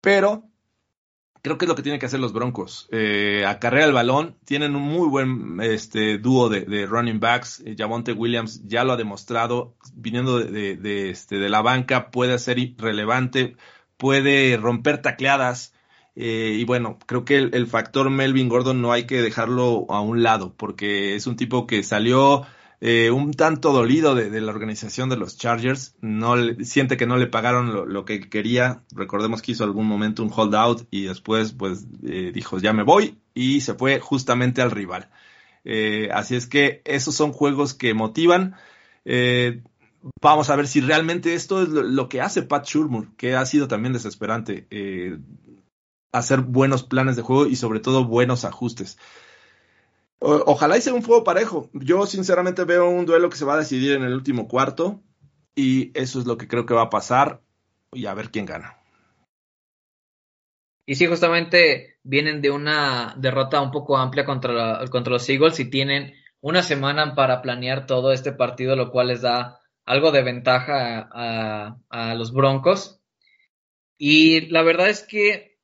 pero 0.02 0.43
creo 1.41 1.58
que 1.58 1.65
es 1.65 1.69
lo 1.69 1.76
que 1.76 1.84
tienen 1.84 2.00
que 2.00 2.06
hacer 2.06 2.19
los 2.19 2.34
Broncos. 2.34 2.89
Eh, 2.91 3.45
acarrea 3.48 3.86
el 3.86 3.93
balón, 3.93 4.38
tienen 4.45 4.76
un 4.76 4.82
muy 4.82 5.08
buen 5.08 5.62
este, 5.62 6.17
dúo 6.17 6.50
de, 6.50 6.86
running 6.86 7.21
backs. 7.21 7.62
Eh, 7.65 7.76
Javonte 7.78 8.12
Williams 8.12 8.62
ya 8.65 8.84
lo 8.84 8.91
ha 8.91 8.98
demostrado, 8.98 9.78
viniendo 9.93 10.39
de, 10.39 11.10
este, 11.10 11.38
la 11.48 11.62
banca, 11.62 12.12
puede 12.12 12.38
ser 12.39 12.58
relevante, 12.78 13.56
puede 13.95 14.58
romper 14.58 15.02
tacleadas. 15.02 15.74
Eh, 16.15 16.58
y 16.60 16.65
bueno, 16.65 17.00
creo 17.06 17.24
que 17.24 17.38
el, 17.38 17.67
factor 17.67 18.10
Melvin 18.10 18.50
Gordon 18.50 18.82
no 18.82 18.91
hay 18.91 19.06
que 19.06 19.21
dejarlo 19.21 19.86
a 19.89 20.02
un 20.02 20.24
lado, 20.24 20.56
porque 20.58 21.15
es 21.15 21.26
un 21.26 21.38
tipo 21.38 21.67
que 21.67 21.84
salió 21.84 22.45
eh, 22.88 23.10
un 23.10 23.34
tanto 23.34 23.74
dolido 23.74 24.13
de, 24.13 24.39
la 24.39 24.52
organización 24.52 25.10
de 25.10 25.17
los 25.17 25.39
Chargers. 25.39 25.95
No 26.02 26.36
siente 26.63 26.98
que 26.98 27.08
no 27.08 27.17
le 27.17 27.26
pagaron 27.26 27.91
lo, 27.91 28.06
que 28.06 28.30
quería. 28.30 28.84
Recordemos 28.91 29.41
que 29.41 29.54
hizo 29.54 29.63
algún 29.63 29.88
momento 29.88 30.21
un 30.21 30.32
holdout 30.32 30.88
y 30.91 31.06
después, 31.06 31.54
pues, 31.54 31.88
eh, 32.04 32.30
dijo 32.32 32.60
ya 32.60 32.74
me 32.74 32.84
voy 32.84 33.17
y 33.34 33.62
se 33.62 33.74
fue 33.74 34.00
justamente 34.00 34.62
al 34.62 34.69
rival. 34.69 35.10
Eh, 35.63 36.10
así 36.13 36.36
es 36.36 36.45
que 36.45 36.84
esos 36.86 37.15
son 37.15 37.32
juegos 37.34 37.74
que 37.74 37.95
motivan. 37.95 38.56
Vamos 40.21 40.52
a 40.52 40.56
ver 40.56 40.67
si 40.67 40.80
realmente 40.80 41.34
esto 41.34 41.63
es 41.63 41.69
lo, 41.69 41.82
lo, 41.82 42.08
que 42.08 42.21
hace 42.21 42.43
Pat 42.43 42.67
Shurmur, 42.67 43.15
que 43.15 43.34
ha 43.34 43.43
sido 43.48 43.67
también 43.67 43.93
desesperante. 43.93 44.67
Hacer 46.12 46.41
buenos 46.41 46.84
planes 46.84 47.15
de 47.15 47.24
juego 47.24 47.48
y 47.48 47.56
sobre 47.56 47.80
todo 47.80 48.06
buenos 48.06 48.45
ajustes. 48.45 49.00
Ojalá 50.19 50.78
y 50.78 50.82
sea 50.82 50.93
un 50.93 51.04
juego 51.04 51.23
parejo. 51.23 51.69
Yo 51.73 52.06
sinceramente 52.06 52.63
veo 52.63 52.89
un 52.89 53.06
duelo 53.06 53.30
que 53.30 53.38
se 53.38 53.45
va 53.45 53.56
a 53.56 53.60
decidir 53.60 53.93
en 53.93 54.04
el 54.04 54.13
último 54.13 54.47
cuarto 54.47 55.04
y 55.56 55.91
eso 55.97 56.19
es 56.19 56.25
lo 56.25 56.38
que 56.38 56.47
creo 56.47 56.65
que 56.65 56.73
va 56.73 56.84
a 56.84 56.89
pasar 56.89 57.41
y 57.91 58.06
a 58.06 58.13
ver 58.13 58.32
quién 58.32 58.45
gana. 58.45 58.78
Y 60.86 60.95
sí, 60.95 61.08
justamente 61.08 61.97
vienen 62.04 62.41
de 62.41 62.51
una 62.51 63.15
derrota 63.17 63.62
un 63.62 63.71
poco 63.71 63.97
amplia 63.97 64.25
contra, 64.25 64.86
contra 64.89 65.13
los 65.13 65.28
Eagles 65.28 65.60
y 65.60 65.69
tienen 65.69 66.13
una 66.41 66.62
semana 66.62 67.15
para 67.15 67.41
planear 67.41 67.88
todo 67.88 68.12
este 68.12 68.32
partido, 68.32 68.75
lo 68.75 68.91
cual 68.91 69.08
les 69.08 69.21
da 69.21 69.60
algo 69.84 70.12
de 70.12 70.23
ventaja 70.23 71.10
a, 71.12 71.78
a 71.89 72.13
los 72.15 72.32
Broncos. 72.34 73.01
Y 73.97 74.47
la 74.51 74.62
verdad 74.62 74.89
es 74.89 75.04
que 75.04 75.58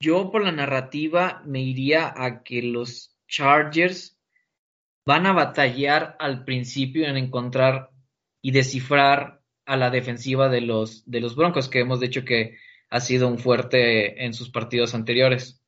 yo 0.00 0.30
por 0.30 0.42
la 0.42 0.52
narrativa 0.52 1.42
me 1.44 1.60
iría 1.60 2.12
a 2.16 2.42
que 2.42 2.62
los 2.62 3.14
Chargers 3.30 4.18
van 5.06 5.26
a 5.26 5.32
batallar 5.32 6.16
al 6.18 6.44
principio 6.44 7.06
en 7.06 7.16
encontrar 7.16 7.90
y 8.42 8.50
descifrar 8.50 9.40
a 9.64 9.76
la 9.76 9.90
defensiva 9.90 10.48
de 10.48 10.60
los, 10.60 11.08
de 11.08 11.20
los 11.20 11.36
Broncos, 11.36 11.68
que 11.68 11.80
hemos 11.80 12.00
dicho 12.00 12.24
que 12.24 12.58
ha 12.90 13.00
sido 13.00 13.28
un 13.28 13.38
fuerte 13.38 14.24
en 14.24 14.34
sus 14.34 14.50
partidos 14.50 14.94
anteriores. 14.94 15.62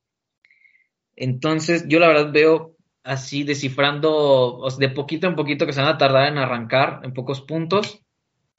Entonces, 1.15 1.87
yo 1.89 2.01
la 2.01 2.09
verdad 2.09 2.33
veo 2.33 2.77
así 3.05 3.45
descifrando 3.45 4.67
de 4.79 4.89
poquito 4.89 5.27
en 5.27 5.37
poquito 5.37 5.67
que 5.67 5.73
se 5.73 5.81
van 5.81 5.95
a 5.95 5.99
tardar 5.99 6.29
en 6.29 6.39
arrancar 6.39 7.01
en 7.05 7.13
pocos 7.13 7.41
puntos 7.41 8.01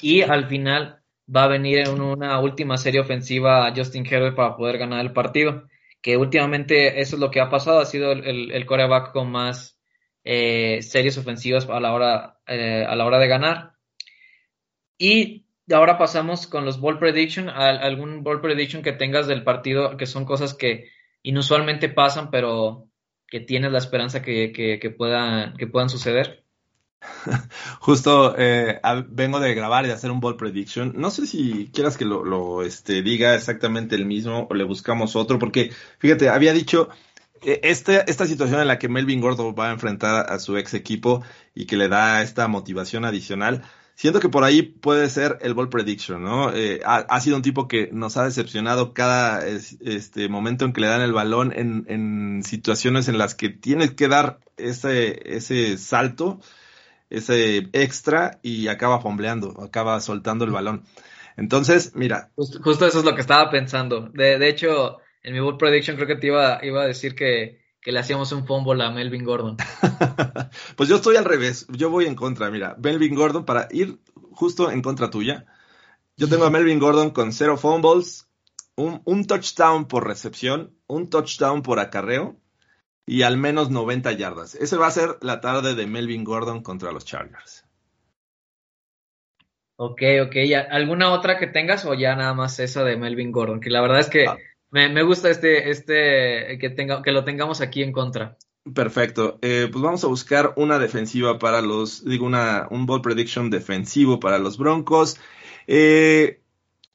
y 0.01 0.21
al 0.21 0.47
final 0.47 1.01
va 1.33 1.45
a 1.45 1.47
venir 1.47 1.79
en 1.79 2.01
una 2.01 2.39
última 2.39 2.77
serie 2.77 2.99
ofensiva 2.99 3.65
a 3.65 3.73
Justin 3.75 4.05
Herbert 4.05 4.35
para 4.35 4.55
poder 4.55 4.77
ganar 4.77 5.01
el 5.01 5.13
partido. 5.13 5.67
Que 6.03 6.17
últimamente 6.17 7.01
eso 7.01 7.15
es 7.15 7.19
lo 7.19 7.31
que 7.31 7.41
ha 7.41 7.49
pasado, 7.49 7.79
ha 7.79 7.85
sido 7.85 8.11
el, 8.11 8.23
el, 8.25 8.51
el 8.51 8.65
con 9.11 9.31
más 9.31 9.79
eh, 10.23 10.83
series 10.83 11.17
ofensivas 11.17 11.67
a 11.67 11.79
la 11.79 11.93
hora, 11.93 12.39
eh, 12.45 12.85
a 12.87 12.95
la 12.95 13.05
hora 13.05 13.17
de 13.17 13.27
ganar. 13.27 13.73
Y 14.97 15.45
ahora 15.71 15.97
pasamos 15.97 16.45
con 16.45 16.65
los 16.65 16.79
ball 16.79 16.99
prediction, 16.99 17.49
algún 17.49 18.23
ball 18.23 18.41
prediction 18.41 18.83
que 18.83 18.91
tengas 18.91 19.27
del 19.27 19.43
partido, 19.43 19.97
que 19.97 20.05
son 20.05 20.25
cosas 20.25 20.53
que 20.53 20.89
inusualmente 21.23 21.89
pasan, 21.89 22.29
pero 22.29 22.89
que 23.27 23.39
tienes 23.39 23.71
la 23.71 23.79
esperanza 23.79 24.21
que, 24.21 24.51
que, 24.51 24.89
puedan, 24.91 25.55
que 25.55 25.67
puedan 25.67 25.89
suceder. 25.89 26.42
Justo 27.79 28.35
eh, 28.37 28.79
vengo 29.07 29.39
de 29.39 29.53
grabar 29.53 29.85
y 29.85 29.87
de 29.87 29.93
hacer 29.93 30.11
un 30.11 30.19
ball 30.19 30.37
prediction. 30.37 30.93
No 30.95 31.11
sé 31.11 31.27
si 31.27 31.69
quieras 31.73 31.97
que 31.97 32.05
lo, 32.05 32.63
este, 32.63 33.01
diga 33.01 33.35
exactamente 33.35 33.95
el 33.95 34.05
mismo 34.05 34.47
o 34.49 34.53
le 34.53 34.63
buscamos 34.63 35.15
otro, 35.15 35.39
porque 35.39 35.71
fíjate, 35.99 36.29
había 36.29 36.53
dicho 36.53 36.89
este, 37.41 38.09
esta 38.09 38.25
situación 38.25 38.61
en 38.61 38.67
la 38.67 38.79
que 38.79 38.89
Melvin 38.89 39.21
Gordo 39.21 39.53
va 39.53 39.69
a 39.69 39.73
enfrentar 39.73 40.31
a 40.31 40.39
su 40.39 40.57
ex 40.57 40.73
equipo 40.73 41.23
y 41.53 41.65
que 41.65 41.77
le 41.77 41.89
da 41.89 42.21
esta 42.21 42.47
motivación 42.47 43.05
adicional. 43.05 43.63
Siento 43.95 44.19
que 44.19 44.29
por 44.29 44.43
ahí 44.43 44.63
puede 44.63 45.07
ser 45.09 45.37
el 45.41 45.53
ball 45.53 45.69
prediction, 45.69 46.23
¿no? 46.23 46.51
Eh, 46.51 46.81
ha, 46.83 47.19
sido 47.21 47.35
un 47.35 47.43
tipo 47.43 47.67
que 47.67 47.89
nos 47.91 48.17
ha 48.17 48.23
decepcionado 48.23 48.91
cada 48.91 49.45
este 49.45 50.29
momento 50.29 50.65
en 50.65 50.73
que 50.73 50.81
le 50.81 50.87
dan 50.87 51.01
el 51.01 51.13
balón 51.13 51.53
en, 51.55 52.41
situaciones 52.43 53.07
en 53.07 53.19
las 53.19 53.35
que 53.35 53.49
tienes 53.49 53.91
que 53.91 54.07
dar 54.07 54.39
ese 54.57 55.77
salto 55.77 56.39
ese 57.13 57.69
extra 57.73 58.39
y 58.41 58.67
acaba 58.67 58.99
fombleando, 58.99 59.62
acaba 59.62 59.99
soltando 60.02 60.45
el 60.45 60.52
balón. 60.52 60.84
Entonces, 61.38 61.93
mira. 61.95 62.32
Justo, 62.36 62.60
justo, 62.62 62.86
eso 62.86 62.99
es 62.99 63.06
lo 63.06 63.15
que 63.15 63.21
estaba 63.21 63.49
pensando. 63.49 64.10
De, 64.13 64.38
de 64.38 64.49
hecho, 64.49 64.97
en 65.21 65.34
mi 65.34 65.39
bold 65.39 65.58
prediction 65.58 65.95
creo 65.95 66.08
que 66.08 66.15
te 66.15 66.28
iba, 66.28 66.60
iba 66.63 66.84
a 66.84 66.88
decir 66.88 67.15
que, 67.15 67.62
que, 67.82 67.91
le 67.91 67.99
hacíamos 67.99 68.32
un 68.32 68.45
fumble 68.45 68.84
a 68.84 68.91
Melvin 68.91 69.23
Gordon. 69.23 69.58
pues 70.76 70.89
yo 70.89 70.97
estoy 70.97 71.15
al 71.15 71.26
revés, 71.26 71.67
yo 71.69 71.89
voy 71.89 72.06
en 72.06 72.15
contra, 72.15 72.52
mira, 72.52 72.76
Melvin 72.82 73.15
Gordon, 73.15 73.45
para 73.45 73.67
ir 73.71 73.99
justo 74.32 74.69
en 74.69 74.82
contra 74.82 75.10
tuya, 75.10 75.45
yo 76.17 76.28
tengo 76.28 76.45
a 76.45 76.49
Melvin 76.49 76.80
Gordon 76.80 77.12
con 77.12 77.32
cero 77.32 77.58
fumbles, 77.58 78.28
un, 78.76 79.02
un 79.06 79.26
touchdown 79.26 79.88
por 79.88 80.06
recepción, 80.06 80.76
un 80.88 81.10
touchdown 81.10 81.62
por 81.62 81.80
acarreo, 81.80 82.39
y 83.05 83.23
al 83.23 83.37
menos 83.37 83.69
90 83.69 84.11
yardas. 84.13 84.55
Ese 84.55 84.77
va 84.77 84.87
a 84.87 84.91
ser 84.91 85.17
la 85.21 85.41
tarde 85.41 85.75
de 85.75 85.87
Melvin 85.87 86.23
Gordon 86.23 86.63
contra 86.63 86.91
los 86.91 87.05
Chargers. 87.05 87.65
Ok, 89.75 90.01
ok. 90.25 90.35
¿Alguna 90.69 91.11
otra 91.11 91.37
que 91.37 91.47
tengas 91.47 91.85
o 91.85 91.93
ya 91.93 92.15
nada 92.15 92.33
más 92.33 92.59
esa 92.59 92.83
de 92.83 92.95
Melvin 92.95 93.31
Gordon? 93.31 93.59
Que 93.59 93.69
la 93.69 93.81
verdad 93.81 93.99
es 93.99 94.09
que 94.09 94.27
ah. 94.27 94.37
me, 94.69 94.89
me, 94.89 95.03
gusta 95.03 95.29
este, 95.29 95.69
este 95.69 96.57
que, 96.59 96.69
tenga, 96.69 97.01
que 97.01 97.11
lo 97.11 97.23
tengamos 97.23 97.59
aquí 97.59 97.83
en 97.83 97.91
contra. 97.91 98.37
Perfecto. 98.73 99.39
Eh, 99.41 99.67
pues 99.71 99.83
vamos 99.83 100.03
a 100.03 100.07
buscar 100.07 100.53
una 100.55 100.79
defensiva 100.79 101.37
para 101.37 101.61
los, 101.61 102.05
digo, 102.05 102.25
una, 102.25 102.67
un 102.71 102.85
ball 102.85 103.01
prediction 103.01 103.49
defensivo 103.49 104.19
para 104.19 104.37
los 104.37 104.57
Broncos. 104.57 105.19
Eh, 105.67 106.39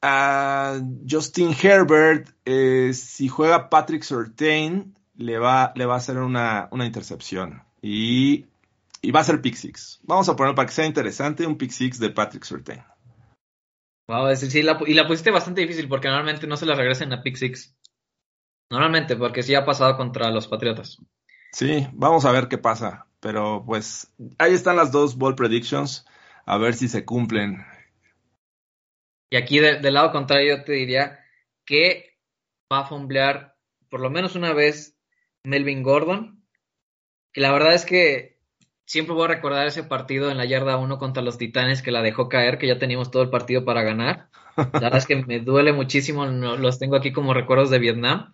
a 0.01 0.81
Justin 1.09 1.55
Herbert, 1.61 2.29
eh, 2.45 2.93
si 2.95 3.29
juega 3.29 3.69
Patrick 3.69 4.03
Surtain, 4.03 4.97
le 5.19 5.39
va, 5.39 5.73
le 5.75 5.85
va 5.85 5.95
a 5.95 5.99
hacer 5.99 6.17
una, 6.17 6.69
una 6.71 6.87
intercepción. 6.87 7.63
Y, 7.83 8.47
y, 9.03 9.11
va 9.11 9.21
a 9.21 9.25
ser 9.25 9.43
pick 9.43 9.55
six. 9.55 10.01
Vamos 10.05 10.29
a 10.29 10.37
poner 10.37 10.55
para 10.55 10.67
que 10.67 10.73
sea 10.73 10.87
interesante 10.87 11.47
un 11.47 11.59
pick 11.59 11.71
six 11.71 11.99
de 11.99 12.11
Patrick 12.11 12.45
Surtain. 12.45 12.85
Wow, 14.09 14.29
es 14.29 14.41
decir, 14.41 14.65
la, 14.65 14.79
y 14.87 14.95
la 14.95 15.07
pusiste 15.07 15.31
bastante 15.31 15.61
difícil 15.61 15.89
porque 15.89 16.09
normalmente 16.09 16.47
no 16.47 16.57
se 16.57 16.67
la 16.67 16.75
regresen 16.75 17.13
a 17.13 17.23
pick 17.23 17.37
six. 17.37 17.77
Normalmente, 18.71 19.17
porque 19.17 19.43
sí 19.43 19.55
ha 19.55 19.65
pasado 19.65 19.97
contra 19.97 20.31
los 20.31 20.47
Patriotas. 20.47 20.99
Sí, 21.53 21.87
vamos 21.93 22.25
a 22.25 22.33
ver 22.33 22.49
qué 22.49 22.59
pasa. 22.59 23.07
Pero 23.21 23.65
pues 23.67 24.13
ahí 24.39 24.55
están 24.55 24.77
las 24.77 24.93
dos 24.93 25.17
ball 25.17 25.35
predictions. 25.35 26.07
A 26.47 26.59
ver 26.59 26.75
si 26.75 26.89
se 26.89 27.05
cumplen. 27.05 27.67
Y 29.31 29.37
aquí 29.37 29.59
de, 29.59 29.81
del 29.81 29.95
lado 29.95 30.13
contrario 30.13 30.57
yo 30.57 30.65
te 30.65 30.73
diría 30.73 31.19
que 31.67 32.17
va 32.73 32.81
a 32.81 32.87
fumblear 32.87 33.57
por 33.91 34.01
lo 34.01 34.11
menos 34.11 34.37
una 34.37 34.53
vez 34.53 34.98
Melvin 35.45 35.83
Gordon. 35.83 36.45
Que 37.33 37.41
la 37.41 37.53
verdad 37.53 37.75
es 37.75 37.85
que 37.85 38.39
siempre 38.87 39.15
voy 39.15 39.25
a 39.25 39.29
recordar 39.29 39.67
ese 39.67 39.85
partido 39.85 40.31
en 40.31 40.39
la 40.39 40.45
yarda 40.47 40.77
1 40.79 40.99
contra 40.99 41.23
los 41.23 41.39
Titanes 41.39 41.83
que 41.83 41.91
la 41.93 42.03
dejó 42.03 42.29
caer, 42.29 42.59
que 42.59 42.67
ya 42.67 42.79
teníamos 42.79 43.11
todo 43.11 43.23
el 43.23 43.31
partido 43.31 43.65
para 43.65 43.83
ganar. 43.83 44.29
La 44.57 44.65
verdad 44.81 44.97
es 44.99 45.07
que 45.07 45.17
me 45.17 45.41
duele 45.41 45.73
muchísimo, 45.73 46.27
no- 46.27 46.57
los 46.57 46.79
tengo 46.79 46.97
aquí 46.97 47.13
como 47.13 47.35
recuerdos 47.35 47.71
de 47.71 47.79
Vietnam. 47.79 48.33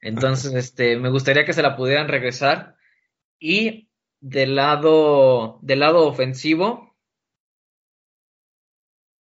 Entonces, 0.00 0.52
este, 0.54 0.96
me 0.98 1.10
gustaría 1.10 1.44
que 1.44 1.52
se 1.52 1.62
la 1.62 1.76
pudieran 1.76 2.08
regresar. 2.08 2.76
Y 3.40 3.90
del 4.20 4.56
lado, 4.56 5.58
del 5.62 5.80
lado 5.80 6.06
ofensivo, 6.06 6.96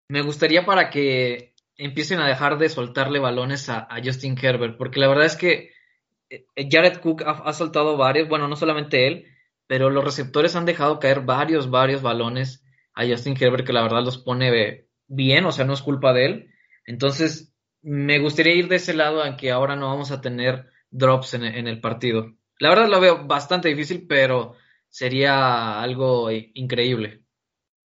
me 0.08 0.22
gustaría 0.22 0.66
para 0.66 0.90
que 0.90 1.54
empiecen 1.76 2.20
a 2.20 2.28
dejar 2.28 2.58
de 2.58 2.68
soltarle 2.68 3.18
balones 3.18 3.68
a, 3.68 3.80
a 3.88 4.02
Justin 4.02 4.36
Herbert, 4.40 4.76
porque 4.76 5.00
la 5.00 5.08
verdad 5.08 5.26
es 5.26 5.36
que 5.36 5.70
Jared 6.56 7.00
Cook 7.00 7.22
ha, 7.22 7.30
ha 7.30 7.52
soltado 7.52 7.96
varios, 7.96 8.28
bueno, 8.28 8.48
no 8.48 8.56
solamente 8.56 9.06
él, 9.06 9.26
pero 9.66 9.90
los 9.90 10.04
receptores 10.04 10.56
han 10.56 10.66
dejado 10.66 10.98
caer 10.98 11.20
varios, 11.20 11.70
varios 11.70 12.02
balones 12.02 12.64
a 12.94 13.06
Justin 13.06 13.36
Herbert, 13.38 13.66
que 13.66 13.72
la 13.72 13.82
verdad 13.82 14.02
los 14.02 14.18
pone 14.18 14.88
bien, 15.06 15.44
o 15.44 15.52
sea, 15.52 15.64
no 15.64 15.74
es 15.74 15.82
culpa 15.82 16.12
de 16.12 16.24
él. 16.26 16.50
Entonces, 16.86 17.54
me 17.82 18.18
gustaría 18.18 18.54
ir 18.54 18.68
de 18.68 18.76
ese 18.76 18.94
lado, 18.94 19.22
aunque 19.22 19.50
ahora 19.50 19.76
no 19.76 19.88
vamos 19.88 20.10
a 20.10 20.20
tener 20.20 20.66
drops 20.90 21.34
en, 21.34 21.44
en 21.44 21.66
el 21.68 21.80
partido. 21.80 22.34
La 22.58 22.68
verdad 22.68 22.88
lo 22.88 23.00
veo 23.00 23.26
bastante 23.26 23.68
difícil, 23.68 24.06
pero 24.06 24.56
sería 24.88 25.80
algo 25.80 26.30
increíble. 26.30 27.22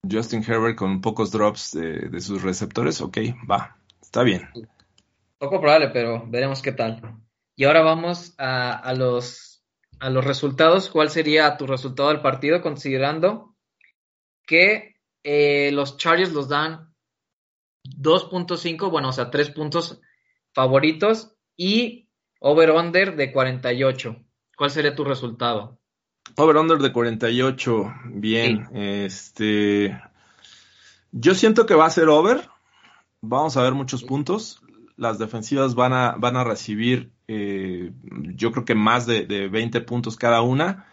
Justin 0.09 0.43
Herbert 0.47 0.77
con 0.77 1.01
pocos 1.01 1.31
drops 1.31 1.71
de, 1.73 2.09
de 2.09 2.19
sus 2.21 2.41
receptores, 2.41 3.01
ok, 3.01 3.17
va, 3.49 3.77
está 4.01 4.23
bien. 4.23 4.49
Poco 5.37 5.59
probable, 5.59 5.89
pero 5.89 6.25
veremos 6.27 6.61
qué 6.61 6.71
tal. 6.71 7.01
Y 7.59 7.65
ahora 7.65 7.81
vamos 7.81 8.35
a, 8.37 8.71
a 8.71 8.93
los, 8.93 9.65
a 9.99 10.09
los 10.09 10.23
resultados. 10.23 10.89
¿Cuál 10.89 11.09
sería 11.09 11.57
tu 11.57 11.67
resultado 11.67 12.07
del 12.07 12.21
partido 12.21 12.61
considerando 12.61 13.53
que 14.47 14.95
eh, 15.23 15.69
los 15.73 15.97
Chargers 15.97 16.31
los 16.31 16.47
dan 16.47 16.95
2.5, 17.83 18.89
bueno, 18.89 19.09
o 19.09 19.11
sea, 19.11 19.29
3 19.29 19.49
puntos 19.49 19.99
favoritos 20.53 21.35
y 21.57 22.07
over-under 22.39 23.17
de 23.17 23.33
48? 23.33 24.15
¿Cuál 24.55 24.71
sería 24.71 24.95
tu 24.95 25.03
resultado? 25.03 25.81
Over-under 26.37 26.77
de 26.77 26.93
48, 26.93 27.93
bien, 28.05 28.69
este... 28.73 30.01
Yo 31.11 31.35
siento 31.35 31.65
que 31.65 31.75
va 31.75 31.87
a 31.87 31.89
ser 31.89 32.07
over, 32.07 32.47
vamos 33.19 33.57
a 33.57 33.63
ver 33.63 33.73
muchos 33.73 34.05
puntos, 34.05 34.61
las 34.95 35.19
defensivas 35.19 35.75
van 35.75 35.91
a, 35.91 36.15
van 36.17 36.37
a 36.37 36.45
recibir, 36.45 37.11
eh, 37.29 37.91
yo 38.35 38.51
creo 38.51 38.65
que 38.65 38.75
más 38.75 39.05
de, 39.05 39.25
de 39.25 39.47
20 39.47 39.81
puntos 39.81 40.17
cada 40.17 40.41
una, 40.41 40.85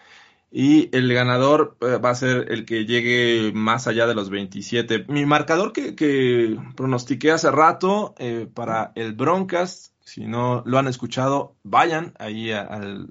y 0.53 0.89
el 0.97 1.13
ganador 1.13 1.77
eh, 1.81 1.97
va 1.99 2.11
a 2.11 2.15
ser 2.15 2.53
el 2.53 2.65
que 2.65 2.85
llegue 2.87 3.53
más 3.53 3.87
allá 3.89 4.07
de 4.07 4.15
los 4.15 4.31
27. 4.31 5.07
Mi 5.09 5.27
marcador 5.27 5.73
que, 5.73 5.95
que 5.97 6.57
pronostiqué 6.77 7.33
hace 7.33 7.51
rato 7.51 8.15
eh, 8.19 8.47
para 8.55 8.93
el 8.95 9.13
Broncas, 9.15 9.93
si 10.05 10.25
no 10.27 10.63
lo 10.65 10.79
han 10.79 10.87
escuchado, 10.87 11.57
vayan 11.65 12.15
ahí 12.19 12.53
a- 12.53 12.61
al 12.63 13.09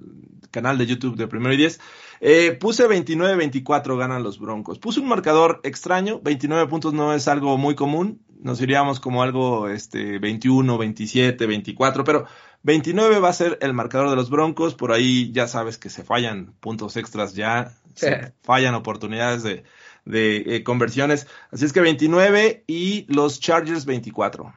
canal 0.50 0.78
de 0.78 0.86
YouTube 0.86 1.16
de 1.16 1.28
Primero 1.28 1.52
y 1.52 1.58
Diez. 1.58 1.78
Eh, 2.20 2.52
puse 2.58 2.88
29-24 2.88 3.98
ganan 3.98 4.22
los 4.22 4.38
Broncos. 4.38 4.78
Puse 4.78 5.00
un 5.00 5.08
marcador 5.08 5.60
extraño, 5.62 6.20
29 6.22 6.66
puntos 6.68 6.94
no 6.94 7.12
es 7.12 7.28
algo 7.28 7.58
muy 7.58 7.74
común, 7.74 8.22
nos 8.40 8.60
iríamos 8.62 8.98
como 8.98 9.22
algo 9.22 9.68
este 9.68 10.18
21, 10.18 10.78
27, 10.78 11.46
24, 11.46 12.02
pero 12.04 12.26
29 12.62 13.18
va 13.20 13.28
a 13.28 13.32
ser 13.32 13.58
el 13.60 13.72
marcador 13.74 14.10
de 14.10 14.16
los 14.16 14.30
Broncos, 14.30 14.74
por 14.74 14.92
ahí 14.92 15.30
ya 15.32 15.46
sabes 15.46 15.78
que 15.78 15.90
se 15.90 16.04
fallan 16.04 16.54
puntos 16.60 16.96
extras 16.96 17.34
ya, 17.34 17.72
se 17.94 18.32
fallan 18.42 18.74
oportunidades 18.74 19.42
de, 19.42 19.64
de 20.04 20.36
eh, 20.56 20.64
conversiones, 20.64 21.26
así 21.50 21.64
es 21.64 21.72
que 21.72 21.80
29 21.80 22.64
y 22.66 23.06
los 23.12 23.40
Chargers 23.40 23.84
24. 23.86 24.52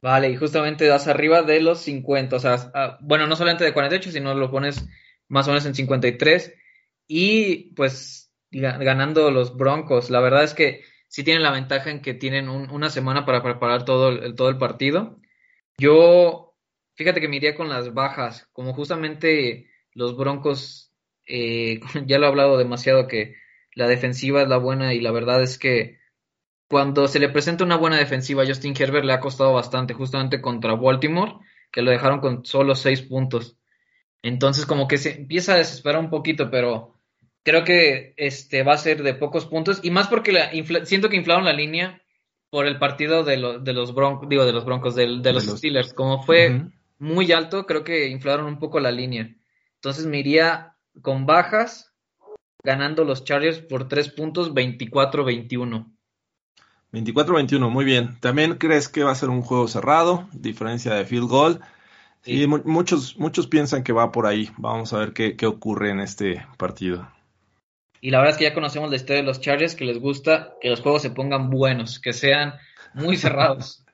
Vale, 0.00 0.30
y 0.30 0.36
justamente 0.36 0.86
das 0.86 1.08
arriba 1.08 1.42
de 1.42 1.60
los 1.60 1.80
50, 1.80 2.36
o 2.36 2.38
sea, 2.38 2.70
ah, 2.74 2.98
bueno, 3.00 3.26
no 3.26 3.34
solamente 3.34 3.64
de 3.64 3.72
48, 3.72 4.12
sino 4.12 4.32
lo 4.34 4.50
pones 4.50 4.86
más 5.28 5.46
o 5.48 5.50
menos 5.50 5.66
en 5.66 5.74
53 5.74 6.54
y 7.08 7.74
pues 7.74 8.30
ga- 8.52 8.78
ganando 8.78 9.30
los 9.32 9.56
Broncos. 9.56 10.10
La 10.10 10.20
verdad 10.20 10.44
es 10.44 10.54
que 10.54 10.82
sí 11.08 11.24
tienen 11.24 11.42
la 11.42 11.50
ventaja 11.50 11.90
en 11.90 12.00
que 12.00 12.14
tienen 12.14 12.48
un- 12.48 12.70
una 12.70 12.90
semana 12.90 13.24
para 13.26 13.42
preparar 13.42 13.84
todo 13.84 14.10
el, 14.10 14.34
todo 14.36 14.50
el 14.50 14.58
partido. 14.58 15.18
Yo, 15.78 16.47
fíjate 16.98 17.20
que 17.20 17.28
me 17.28 17.36
iría 17.36 17.54
con 17.54 17.68
las 17.68 17.94
bajas, 17.94 18.48
como 18.52 18.74
justamente 18.74 19.70
los 19.94 20.16
Broncos, 20.16 20.92
eh, 21.26 21.80
ya 22.06 22.18
lo 22.18 22.26
he 22.26 22.28
hablado 22.28 22.58
demasiado 22.58 23.06
que 23.06 23.34
la 23.74 23.86
defensiva 23.86 24.42
es 24.42 24.48
la 24.48 24.58
buena 24.58 24.92
y 24.92 25.00
la 25.00 25.12
verdad 25.12 25.42
es 25.42 25.58
que 25.58 25.98
cuando 26.68 27.08
se 27.08 27.20
le 27.20 27.28
presenta 27.30 27.64
una 27.64 27.76
buena 27.76 27.96
defensiva 27.96 28.42
a 28.42 28.46
Justin 28.46 28.74
Herbert 28.78 29.04
le 29.06 29.12
ha 29.14 29.20
costado 29.20 29.52
bastante, 29.54 29.94
justamente 29.94 30.40
contra 30.42 30.74
Baltimore, 30.74 31.34
que 31.72 31.80
lo 31.82 31.90
dejaron 31.90 32.20
con 32.20 32.44
solo 32.44 32.74
seis 32.74 33.00
puntos. 33.02 33.56
Entonces 34.22 34.66
como 34.66 34.88
que 34.88 34.98
se 34.98 35.12
empieza 35.16 35.54
a 35.54 35.58
desesperar 35.58 36.00
un 36.00 36.10
poquito, 36.10 36.50
pero 36.50 36.94
creo 37.44 37.64
que 37.64 38.14
este 38.16 38.62
va 38.64 38.74
a 38.74 38.78
ser 38.78 39.02
de 39.02 39.14
pocos 39.14 39.46
puntos 39.46 39.80
y 39.82 39.90
más 39.90 40.08
porque 40.08 40.32
la 40.32 40.52
infla- 40.52 40.84
siento 40.84 41.08
que 41.08 41.16
inflaron 41.16 41.44
la 41.44 41.52
línea 41.52 42.02
por 42.50 42.66
el 42.66 42.78
partido 42.78 43.22
de, 43.24 43.36
lo- 43.36 43.58
de 43.60 43.72
los 43.72 43.94
Broncos, 43.94 44.28
digo 44.28 44.44
de 44.44 44.52
los 44.52 44.64
Broncos, 44.64 44.94
de, 44.94 45.06
los 45.06 45.22
los- 45.46 45.58
Steelers, 45.58 45.94
como 45.94 46.22
fue. 46.22 46.46
Muy 46.98 47.32
alto, 47.32 47.66
creo 47.66 47.84
que 47.84 48.08
inflaron 48.08 48.46
un 48.46 48.58
poco 48.58 48.80
la 48.80 48.90
línea. 48.90 49.34
Entonces 49.74 50.06
me 50.06 50.18
iría 50.18 50.76
con 51.02 51.26
bajas, 51.26 51.94
ganando 52.64 53.04
los 53.04 53.24
Chargers 53.24 53.60
por 53.60 53.88
tres 53.88 54.10
puntos, 54.10 54.54
24-21. 54.54 55.94
24-21, 56.92 57.70
muy 57.70 57.84
bien. 57.84 58.18
¿También 58.20 58.54
crees 58.58 58.88
que 58.88 59.02
va 59.04 59.10
a 59.12 59.14
ser 59.16 59.28
un 59.30 59.42
juego 59.42 59.66
cerrado, 59.68 60.28
diferencia 60.32 60.94
de 60.94 61.04
field 61.04 61.28
goal? 61.28 61.60
Sí. 62.22 62.42
Y 62.42 62.46
mu- 62.46 62.62
muchos, 62.64 63.16
muchos 63.18 63.46
piensan 63.46 63.82
que 63.84 63.92
va 63.92 64.12
por 64.12 64.26
ahí. 64.26 64.50
Vamos 64.56 64.92
a 64.92 64.98
ver 64.98 65.12
qué, 65.12 65.36
qué 65.36 65.46
ocurre 65.46 65.90
en 65.90 66.00
este 66.00 66.46
partido. 66.58 67.08
Y 68.00 68.10
la 68.10 68.18
verdad 68.18 68.32
es 68.32 68.38
que 68.38 68.44
ya 68.44 68.54
conocemos 68.54 68.90
la 68.90 68.96
historia 68.96 69.22
de 69.22 69.26
los 69.26 69.40
Chargers, 69.40 69.74
que 69.76 69.84
les 69.84 70.00
gusta 70.00 70.54
que 70.60 70.68
los 70.68 70.80
juegos 70.80 71.02
se 71.02 71.10
pongan 71.10 71.50
buenos, 71.50 72.00
que 72.00 72.12
sean 72.12 72.54
muy 72.94 73.16
cerrados. 73.16 73.84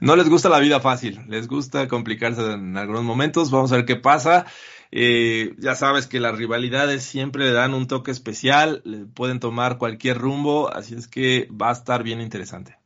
No 0.00 0.16
les 0.16 0.28
gusta 0.28 0.48
la 0.48 0.58
vida 0.58 0.80
fácil, 0.80 1.20
les 1.28 1.46
gusta 1.48 1.88
complicarse 1.88 2.52
en 2.52 2.76
algunos 2.76 3.04
momentos. 3.04 3.50
Vamos 3.50 3.72
a 3.72 3.76
ver 3.76 3.84
qué 3.84 3.96
pasa. 3.96 4.46
Eh, 4.90 5.54
ya 5.58 5.74
sabes 5.74 6.06
que 6.06 6.20
las 6.20 6.36
rivalidades 6.36 7.02
siempre 7.02 7.46
le 7.46 7.52
dan 7.52 7.72
un 7.72 7.86
toque 7.86 8.10
especial, 8.10 8.82
le 8.84 9.06
pueden 9.06 9.40
tomar 9.40 9.78
cualquier 9.78 10.18
rumbo, 10.18 10.70
así 10.70 10.94
es 10.94 11.08
que 11.08 11.48
va 11.50 11.70
a 11.70 11.72
estar 11.72 12.02
bien 12.02 12.20
interesante. 12.20 12.76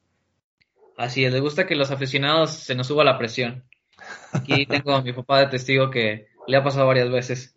Así 0.97 1.25
es, 1.25 1.33
les 1.33 1.43
gusta 1.43 1.67
que 1.67 1.75
los 1.75 1.91
aficionados 1.91 2.53
se 2.53 2.77
nos 2.77 2.87
suba 2.87 3.03
la 3.03 3.19
presión. 3.19 3.65
Aquí 4.33 4.67
tengo 4.67 4.95
a 4.95 5.03
mi 5.03 5.12
papá 5.12 5.41
de 5.41 5.47
testigo 5.49 5.91
que 5.91 6.29
le 6.47 6.57
ha 6.57 6.62
pasado 6.62 6.87
varias 6.87 7.11
veces. 7.11 7.57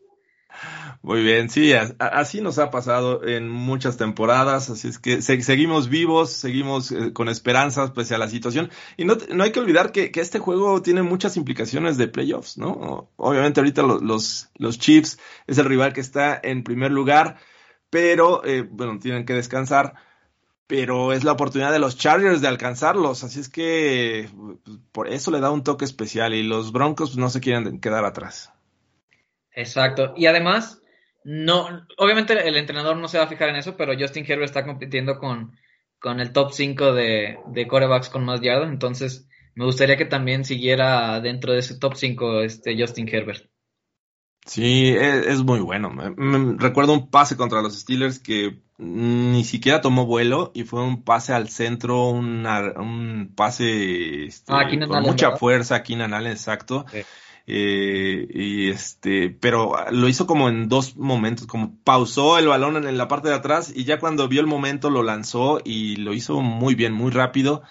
Muy 1.02 1.24
bien, 1.24 1.50
sí, 1.50 1.72
así 2.00 2.42
nos 2.42 2.60
ha 2.60 2.72
pasado 2.72 3.24
en 3.26 3.48
muchas 3.48 3.96
temporadas, 3.96 4.70
así 4.70 4.90
es 4.90 5.00
que 5.00 5.22
se- 5.22 5.42
seguimos 5.42 5.88
vivos, 5.88 6.30
seguimos 6.32 6.92
eh, 6.92 7.14
con 7.14 7.30
esperanzas 7.30 7.92
pese 7.92 8.16
a 8.16 8.18
la 8.18 8.28
situación. 8.28 8.70
Y 8.98 9.06
no, 9.06 9.16
no 9.34 9.44
hay 9.46 9.52
que 9.54 9.62
olvidar 9.62 9.94
que, 9.94 10.12
este 10.14 10.40
juego 10.40 10.82
tiene 10.82 11.02
muchas 11.02 11.38
implicaciones 11.38 11.96
de 11.98 12.10
playoffs, 12.10 12.58
¿no? 12.58 13.10
Obviamente 13.16 13.62
ahorita 13.62 13.82
lo- 13.84 14.00
los, 14.00 14.50
los 14.58 14.78
Chiefs 14.78 15.18
es 15.48 15.58
el 15.58 15.66
rival 15.66 15.94
que 15.94 16.02
está 16.02 16.38
en 16.44 16.64
primer 16.66 16.92
lugar, 16.92 17.38
pero, 17.90 18.44
eh, 18.46 18.64
bueno, 18.70 19.00
tienen 19.00 19.26
que 19.26 19.34
descansar, 19.34 19.94
pero 20.68 21.14
es 21.14 21.24
la 21.24 21.32
oportunidad 21.34 21.72
de 21.72 21.80
los 21.80 21.98
Chargers 21.98 22.42
de 22.42 22.48
alcanzarlos, 22.50 23.24
así 23.24 23.40
es 23.40 23.50
que 23.50 24.30
por 24.92 25.08
eso 25.08 25.32
le 25.32 25.40
da 25.40 25.52
un 25.52 25.64
toque 25.64 25.86
especial 25.86 26.34
y 26.34 26.44
los 26.44 26.72
Broncos 26.74 27.18
no 27.18 27.30
se 27.30 27.40
quieren 27.42 27.80
quedar 27.80 28.06
atrás. 28.06 28.52
Exacto. 29.54 30.14
Y 30.16 30.26
además, 30.28 30.82
no, 31.24 31.86
obviamente 31.98 32.34
el 32.48 32.58
entrenador 32.58 32.98
no 32.98 33.08
se 33.08 33.18
va 33.18 33.26
a 33.26 33.28
fijar 33.28 33.50
en 33.50 33.58
eso, 33.58 33.76
pero 33.78 33.94
Justin 33.98 34.26
Herbert 34.26 34.46
está 34.50 34.66
compitiendo 34.66 35.18
con, 35.20 35.52
con 36.00 36.20
el 36.20 36.32
top 36.32 36.52
5 36.52 36.94
de, 36.94 37.38
de 37.48 37.68
corebacks 37.68 38.10
con 38.10 38.26
más 38.26 38.42
yardas, 38.42 38.70
entonces 38.70 39.28
me 39.56 39.66
gustaría 39.66 39.98
que 39.98 40.06
también 40.06 40.46
siguiera 40.46 41.20
dentro 41.20 41.54
de 41.54 41.60
ese 41.60 41.78
top 41.78 41.96
5 41.96 42.42
este 42.42 42.80
Justin 42.80 43.08
Herbert. 43.10 43.46
Sí, 44.46 44.90
es, 44.90 45.28
es 45.28 45.44
muy 45.44 45.60
bueno. 45.60 45.90
Me- 45.92 46.12
me- 46.12 46.58
recuerdo 46.58 46.94
un 46.94 47.10
pase 47.12 47.36
contra 47.38 47.62
los 47.62 47.78
Steelers 47.78 48.20
que 48.20 48.62
ni 48.78 49.44
siquiera 49.44 49.82
tomó 49.82 50.06
vuelo 50.06 50.52
y 50.56 50.64
fue 50.64 50.82
un 50.82 51.04
pase 51.04 51.34
al 51.34 51.50
centro, 51.50 52.10
una- 52.10 52.74
un 52.78 53.34
pase 53.36 54.26
este, 54.26 54.52
Ah, 54.54 54.64
con 54.70 54.82
Allen, 54.94 55.04
mucha 55.12 55.28
¿verdad? 55.28 55.40
fuerza, 55.40 55.84
Keenan 55.84 56.14
Allen, 56.14 56.32
exacto. 56.32 56.86
Sí. 56.92 57.02
Eh, 57.52 58.28
y 58.32 58.70
este, 58.70 59.32
pero 59.32 59.74
lo 59.92 60.08
hizo 60.08 60.28
como 60.28 60.50
en 60.50 60.70
dos 60.70 60.96
momentos, 60.98 61.48
como 61.48 61.76
pausó 61.84 62.38
el 62.38 62.48
balón 62.48 62.86
en, 62.86 62.96
la 62.96 63.08
parte 63.08 63.30
de 63.30 63.34
atrás 63.34 63.74
y 63.76 63.86
ya 63.86 64.00
cuando 64.00 64.28
vio 64.28 64.42
el 64.42 64.46
momento 64.46 64.92
lo 64.92 65.02
lanzó 65.02 65.60
y 65.66 65.96
lo 65.96 66.14
hizo 66.14 66.42
muy 66.42 66.76
bien, 66.76 66.94
muy 66.94 67.10
rápido. 67.10 67.64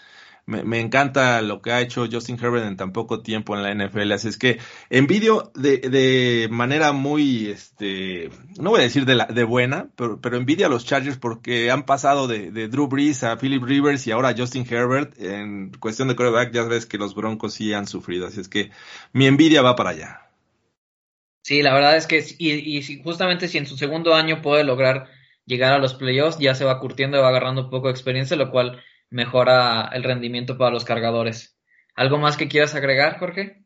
Me, 0.49 0.65
me, 0.65 0.81
encanta 0.81 1.43
lo 1.43 1.61
que 1.61 1.73
ha 1.73 1.83
hecho 1.83 2.09
Justin 2.11 2.43
Herbert 2.43 2.67
en 2.67 2.79
tan 2.79 2.91
poco 2.91 3.21
tiempo 3.21 3.55
en 3.55 3.63
la 3.63 3.75
NFL. 3.75 4.13
Así 4.13 4.29
es 4.29 4.39
que 4.39 4.59
envidio 4.89 5.53
de, 5.55 5.77
de 5.77 6.49
manera 6.51 6.93
muy, 6.93 7.49
este, 7.49 8.31
no 8.59 8.71
voy 8.71 8.81
a 8.81 8.85
decir 8.85 9.05
de, 9.05 9.15
la, 9.15 9.27
de 9.27 9.45
buena, 9.45 9.91
pero, 9.95 10.23
pero 10.23 10.39
envidia 10.39 10.67
a 10.67 10.71
los 10.71 10.87
Chargers 10.87 11.19
porque 11.19 11.71
han 11.71 11.85
pasado 11.85 12.27
de, 12.27 12.51
Drew 12.69 12.89
Brees 12.89 13.25
a 13.25 13.37
Philip 13.37 13.63
Rivers 13.63 14.07
y 14.07 14.11
ahora 14.11 14.31
a 14.31 14.35
Justin 14.35 14.67
Herbert. 14.69 15.21
En 15.21 15.71
cuestión 15.79 16.09
de 16.09 16.17
quarterback, 16.17 16.51
ya 16.51 16.63
ves 16.63 16.87
que 16.87 16.97
los 16.97 17.15
Broncos 17.15 17.53
sí 17.53 17.75
han 17.75 17.87
sufrido. 17.87 18.27
Así 18.27 18.41
es 18.41 18.49
que 18.49 18.71
mi 19.13 19.27
envidia 19.27 19.61
va 19.61 19.77
para 19.77 19.91
allá. 19.91 20.23
Sí, 21.43 21.61
la 21.61 21.75
verdad 21.75 21.95
es 21.99 22.07
que, 22.07 22.25
y, 22.39 22.79
y 22.79 23.03
justamente 23.03 23.49
si 23.49 23.59
en 23.59 23.67
su 23.67 23.77
segundo 23.77 24.15
año 24.15 24.41
puede 24.41 24.65
lograr 24.65 25.09
llegar 25.45 25.75
a 25.75 25.79
los 25.79 25.93
playoffs, 25.93 26.39
ya 26.39 26.55
se 26.55 26.65
va 26.65 26.81
curtiendo 26.81 27.19
y 27.19 27.21
va 27.21 27.29
agarrando 27.29 27.65
un 27.65 27.71
poco 27.71 27.89
de 27.89 27.93
experiencia, 27.93 28.37
lo 28.37 28.51
cual 28.51 28.83
mejora 29.11 29.91
el 29.93 30.05
rendimiento 30.05 30.59
para 30.59 30.71
los 30.71 30.85
cargadores. 30.85 31.59
¿Algo 31.95 32.19
más 32.19 32.37
que 32.37 32.49
quieras 32.49 32.75
agregar, 32.75 33.19
Jorge? 33.19 33.65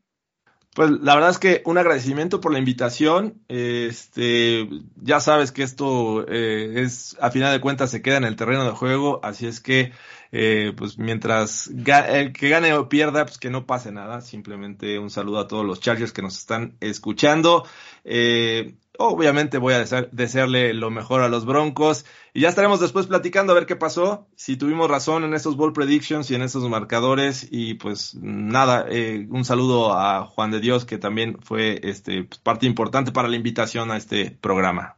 Pues 0.74 0.90
la 0.90 1.14
verdad 1.14 1.30
es 1.30 1.38
que 1.38 1.60
un 1.66 1.76
agradecimiento 1.76 2.40
por 2.40 2.52
la 2.52 2.58
invitación. 2.58 3.42
Este, 3.48 4.66
ya 4.96 5.20
sabes 5.20 5.52
que 5.52 5.62
esto 5.62 6.26
eh, 6.26 6.80
es, 6.80 7.14
a 7.20 7.30
final 7.30 7.52
de 7.52 7.60
cuentas, 7.60 7.90
se 7.90 8.00
queda 8.00 8.16
en 8.16 8.24
el 8.24 8.36
terreno 8.36 8.64
de 8.64 8.70
juego, 8.70 9.20
así 9.22 9.46
es 9.46 9.60
que, 9.60 9.92
eh, 10.30 10.72
pues 10.74 10.96
mientras 10.96 11.68
el 11.68 12.32
que 12.32 12.48
gane 12.48 12.72
o 12.72 12.88
pierda, 12.88 13.26
pues 13.26 13.36
que 13.36 13.50
no 13.50 13.66
pase 13.66 13.92
nada. 13.92 14.22
Simplemente 14.22 14.98
un 14.98 15.10
saludo 15.10 15.40
a 15.40 15.46
todos 15.46 15.66
los 15.66 15.80
Chargers 15.80 16.12
que 16.12 16.22
nos 16.22 16.38
están 16.38 16.78
escuchando. 16.80 17.66
Eh, 18.04 18.76
obviamente 18.98 19.58
voy 19.58 19.74
a 19.74 19.78
desear, 19.78 20.10
desearle 20.10 20.74
lo 20.74 20.90
mejor 20.90 21.22
a 21.22 21.28
los 21.28 21.46
Broncos 21.46 22.04
y 22.34 22.40
ya 22.40 22.48
estaremos 22.48 22.80
después 22.80 23.06
platicando 23.06 23.52
a 23.52 23.54
ver 23.54 23.66
qué 23.66 23.76
pasó, 23.76 24.26
si 24.36 24.56
tuvimos 24.56 24.90
razón 24.90 25.24
en 25.24 25.34
esos 25.34 25.56
ball 25.56 25.72
predictions 25.72 26.30
y 26.30 26.34
en 26.34 26.42
esos 26.42 26.68
marcadores 26.68 27.46
y 27.50 27.74
pues 27.74 28.14
nada, 28.20 28.86
eh, 28.88 29.26
un 29.30 29.44
saludo 29.44 29.94
a 29.94 30.26
Juan 30.26 30.50
de 30.50 30.60
Dios 30.60 30.84
que 30.84 30.98
también 30.98 31.38
fue 31.42 31.80
este 31.82 32.24
pues, 32.24 32.38
parte 32.38 32.66
importante 32.66 33.12
para 33.12 33.28
la 33.28 33.36
invitación 33.36 33.90
a 33.90 33.96
este 33.96 34.30
programa. 34.40 34.96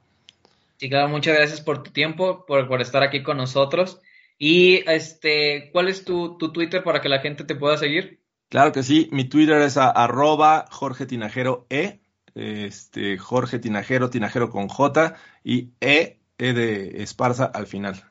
Sí, 0.77 0.89
claro, 0.89 1.09
muchas 1.09 1.37
gracias 1.37 1.61
por 1.61 1.83
tu 1.83 1.93
tiempo, 1.93 2.45
por, 2.47 2.69
por 2.69 2.81
estar 2.81 3.03
aquí 3.03 3.23
con 3.23 3.37
nosotros. 3.37 4.01
Y 4.39 4.89
este, 4.91 5.71
¿cuál 5.73 5.89
es 5.89 6.05
tu, 6.05 6.37
tu, 6.39 6.53
Twitter 6.53 6.83
para 6.83 7.01
que 7.01 7.09
la 7.09 7.21
gente 7.21 7.45
te 7.45 7.55
pueda 7.55 7.77
seguir? 7.77 8.21
Claro 8.49 8.73
que 8.73 8.83
sí, 8.83 9.09
mi 9.13 9.25
Twitter 9.25 9.63
es 9.63 9.77
a, 9.77 9.91
arroba 9.91 10.67
Jorge 10.71 11.07
Tinajero 11.07 11.67
E, 11.71 12.01
este, 12.35 13.19
Jorge 13.19 13.59
Tinajero, 13.59 14.11
Tinajero 14.11 14.51
con 14.51 14.69
J 14.69 15.15
y 15.43 15.73
E, 15.81 16.21
E 16.39 16.53
de 16.53 17.03
Esparza 17.03 17.45
al 17.45 17.67
final. 17.67 18.03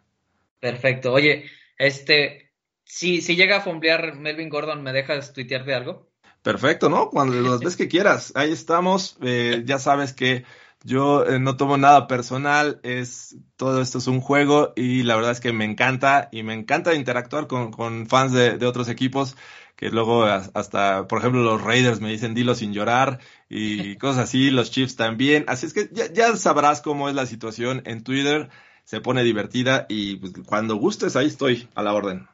Perfecto. 0.59 1.11
Oye, 1.11 1.45
este, 1.77 2.51
si, 2.83 3.21
si 3.21 3.35
llega 3.35 3.57
a 3.57 3.61
fomblear 3.61 4.15
Melvin 4.15 4.49
Gordon, 4.49 4.83
¿me 4.83 4.93
dejas 4.93 5.33
tuitearte 5.33 5.73
algo? 5.73 6.09
Perfecto, 6.41 6.89
¿no? 6.89 7.09
Cuando 7.09 7.39
las 7.41 7.59
ves 7.59 7.75
que 7.75 7.87
quieras. 7.87 8.33
Ahí 8.35 8.51
estamos. 8.51 9.17
Eh, 9.21 9.63
ya 9.65 9.79
sabes 9.79 10.13
que 10.13 10.43
yo 10.83 11.25
eh, 11.25 11.39
no 11.39 11.55
tomo 11.55 11.77
nada 11.77 12.07
personal, 12.07 12.79
es 12.83 13.37
todo 13.55 13.81
esto 13.81 13.99
es 13.99 14.07
un 14.07 14.19
juego 14.19 14.73
y 14.75 15.03
la 15.03 15.15
verdad 15.15 15.31
es 15.31 15.39
que 15.39 15.53
me 15.53 15.63
encanta 15.63 16.27
y 16.31 16.43
me 16.43 16.53
encanta 16.53 16.93
interactuar 16.93 17.47
con, 17.47 17.71
con 17.71 18.07
fans 18.07 18.33
de, 18.33 18.57
de, 18.57 18.65
otros 18.65 18.89
equipos 18.89 19.37
que 19.77 19.89
luego 19.89 20.25
hasta, 20.25 21.07
por 21.07 21.19
ejemplo, 21.19 21.41
los 21.41 21.61
Raiders 21.61 22.01
me 22.01 22.09
dicen 22.09 22.33
dilo 22.33 22.53
sin 22.53 22.73
llorar 22.73 23.19
y 23.55 23.97
cosas 23.97 24.23
así, 24.23 24.49
los 24.49 24.71
Chiefs 24.71 24.95
también. 24.95 25.45
Así 25.47 25.67
es 25.67 25.73
que 25.73 25.87
ya, 25.91 26.11
ya 26.11 26.35
sabrás 26.35 26.81
cómo 26.81 27.07
es 27.07 27.13
la 27.13 27.27
situación 27.27 27.83
en 27.85 28.03
Twitter, 28.03 28.49
se 28.83 28.99
pone 28.99 29.23
divertida 29.23 29.85
y 29.89 30.15
pues, 30.15 30.33
cuando 30.47 30.75
gustes 30.75 31.15
ahí 31.15 31.27
estoy 31.27 31.69
a 31.75 31.83
la 31.83 31.93
orden. 31.93 32.27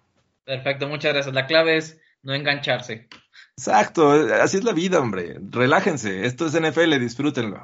Perfecto, 0.46 0.88
muchas 0.88 1.14
gracias. 1.14 1.36
La 1.36 1.46
clave 1.46 1.76
es 1.76 2.00
no 2.24 2.34
engancharse. 2.34 3.10
Exacto, 3.58 4.12
así 4.42 4.58
es 4.58 4.64
la 4.64 4.72
vida, 4.72 5.02
hombre. 5.02 5.38
Relájense, 5.50 6.26
esto 6.26 6.46
es 6.46 6.54
NFL, 6.54 6.98
disfrútenlo. 7.00 7.60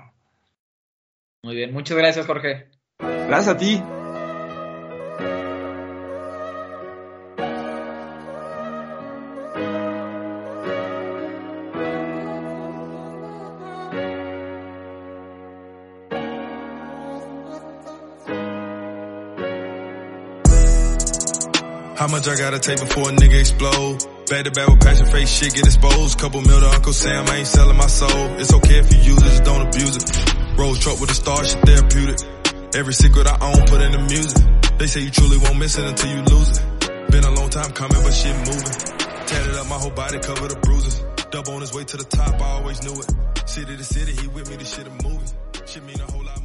Muy 1.41 1.55
bien, 1.55 1.71
muchas 1.71 1.97
gracias, 1.97 2.25
Jorge. 2.25 2.67
Gracias 2.99 3.47
a 3.47 3.57
ti. 3.57 3.81
How 22.05 22.11
much 22.11 22.27
I 22.27 22.35
gotta 22.35 22.59
take 22.59 22.79
before 22.79 23.09
a 23.09 23.13
nigga 23.13 23.39
explode? 23.39 23.97
Back 24.29 24.45
to 24.45 24.51
back 24.51 24.67
with 24.67 24.79
passion, 24.79 25.07
face 25.07 25.27
shit 25.27 25.55
get 25.55 25.65
exposed. 25.65 26.19
Couple 26.19 26.39
mil 26.39 26.59
to 26.59 26.69
Uncle 26.69 26.93
Sam, 26.93 27.25
I 27.27 27.37
ain't 27.37 27.47
selling 27.47 27.77
my 27.77 27.87
soul. 27.87 28.27
It's 28.37 28.53
okay 28.53 28.77
if 28.77 28.93
you 28.93 28.99
use 28.99 29.17
it, 29.17 29.25
just 29.25 29.43
don't 29.43 29.65
abuse 29.65 29.95
it. 29.97 30.05
Rose 30.55 30.77
truck 30.77 31.01
with 31.01 31.09
a 31.09 31.15
star, 31.15 31.43
shit 31.43 31.59
therapeutic. 31.65 32.19
Every 32.75 32.93
secret 32.93 33.25
I 33.25 33.41
own, 33.41 33.65
put 33.65 33.81
in 33.81 33.91
the 33.91 33.97
music. 33.97 34.37
They 34.77 34.85
say 34.85 35.01
you 35.01 35.09
truly 35.09 35.39
won't 35.39 35.57
miss 35.57 35.79
it 35.79 35.85
until 35.85 36.11
you 36.13 36.21
lose 36.29 36.59
it. 36.59 37.09
Been 37.09 37.23
a 37.23 37.31
long 37.33 37.49
time 37.49 37.71
coming, 37.71 37.97
but 37.97 38.13
shit 38.13 38.37
moving. 38.37 38.77
Tatted 39.25 39.55
up 39.55 39.67
my 39.67 39.79
whole 39.81 39.89
body, 39.89 40.19
covered 40.19 40.51
the 40.51 40.59
bruises. 40.61 41.01
Dub 41.31 41.49
on 41.49 41.61
his 41.61 41.73
way 41.73 41.85
to 41.85 41.97
the 41.97 42.03
top, 42.05 42.39
I 42.39 42.61
always 42.61 42.83
knew 42.83 42.93
it. 43.01 43.49
City 43.49 43.77
to 43.77 43.83
city, 43.83 44.13
he 44.13 44.27
with 44.27 44.47
me, 44.47 44.57
this 44.57 44.75
shit 44.75 44.85
a 44.85 44.91
movie. 45.01 45.25
Shit 45.65 45.83
mean 45.83 45.99
a 45.99 46.11
whole 46.11 46.23
lot 46.23 46.44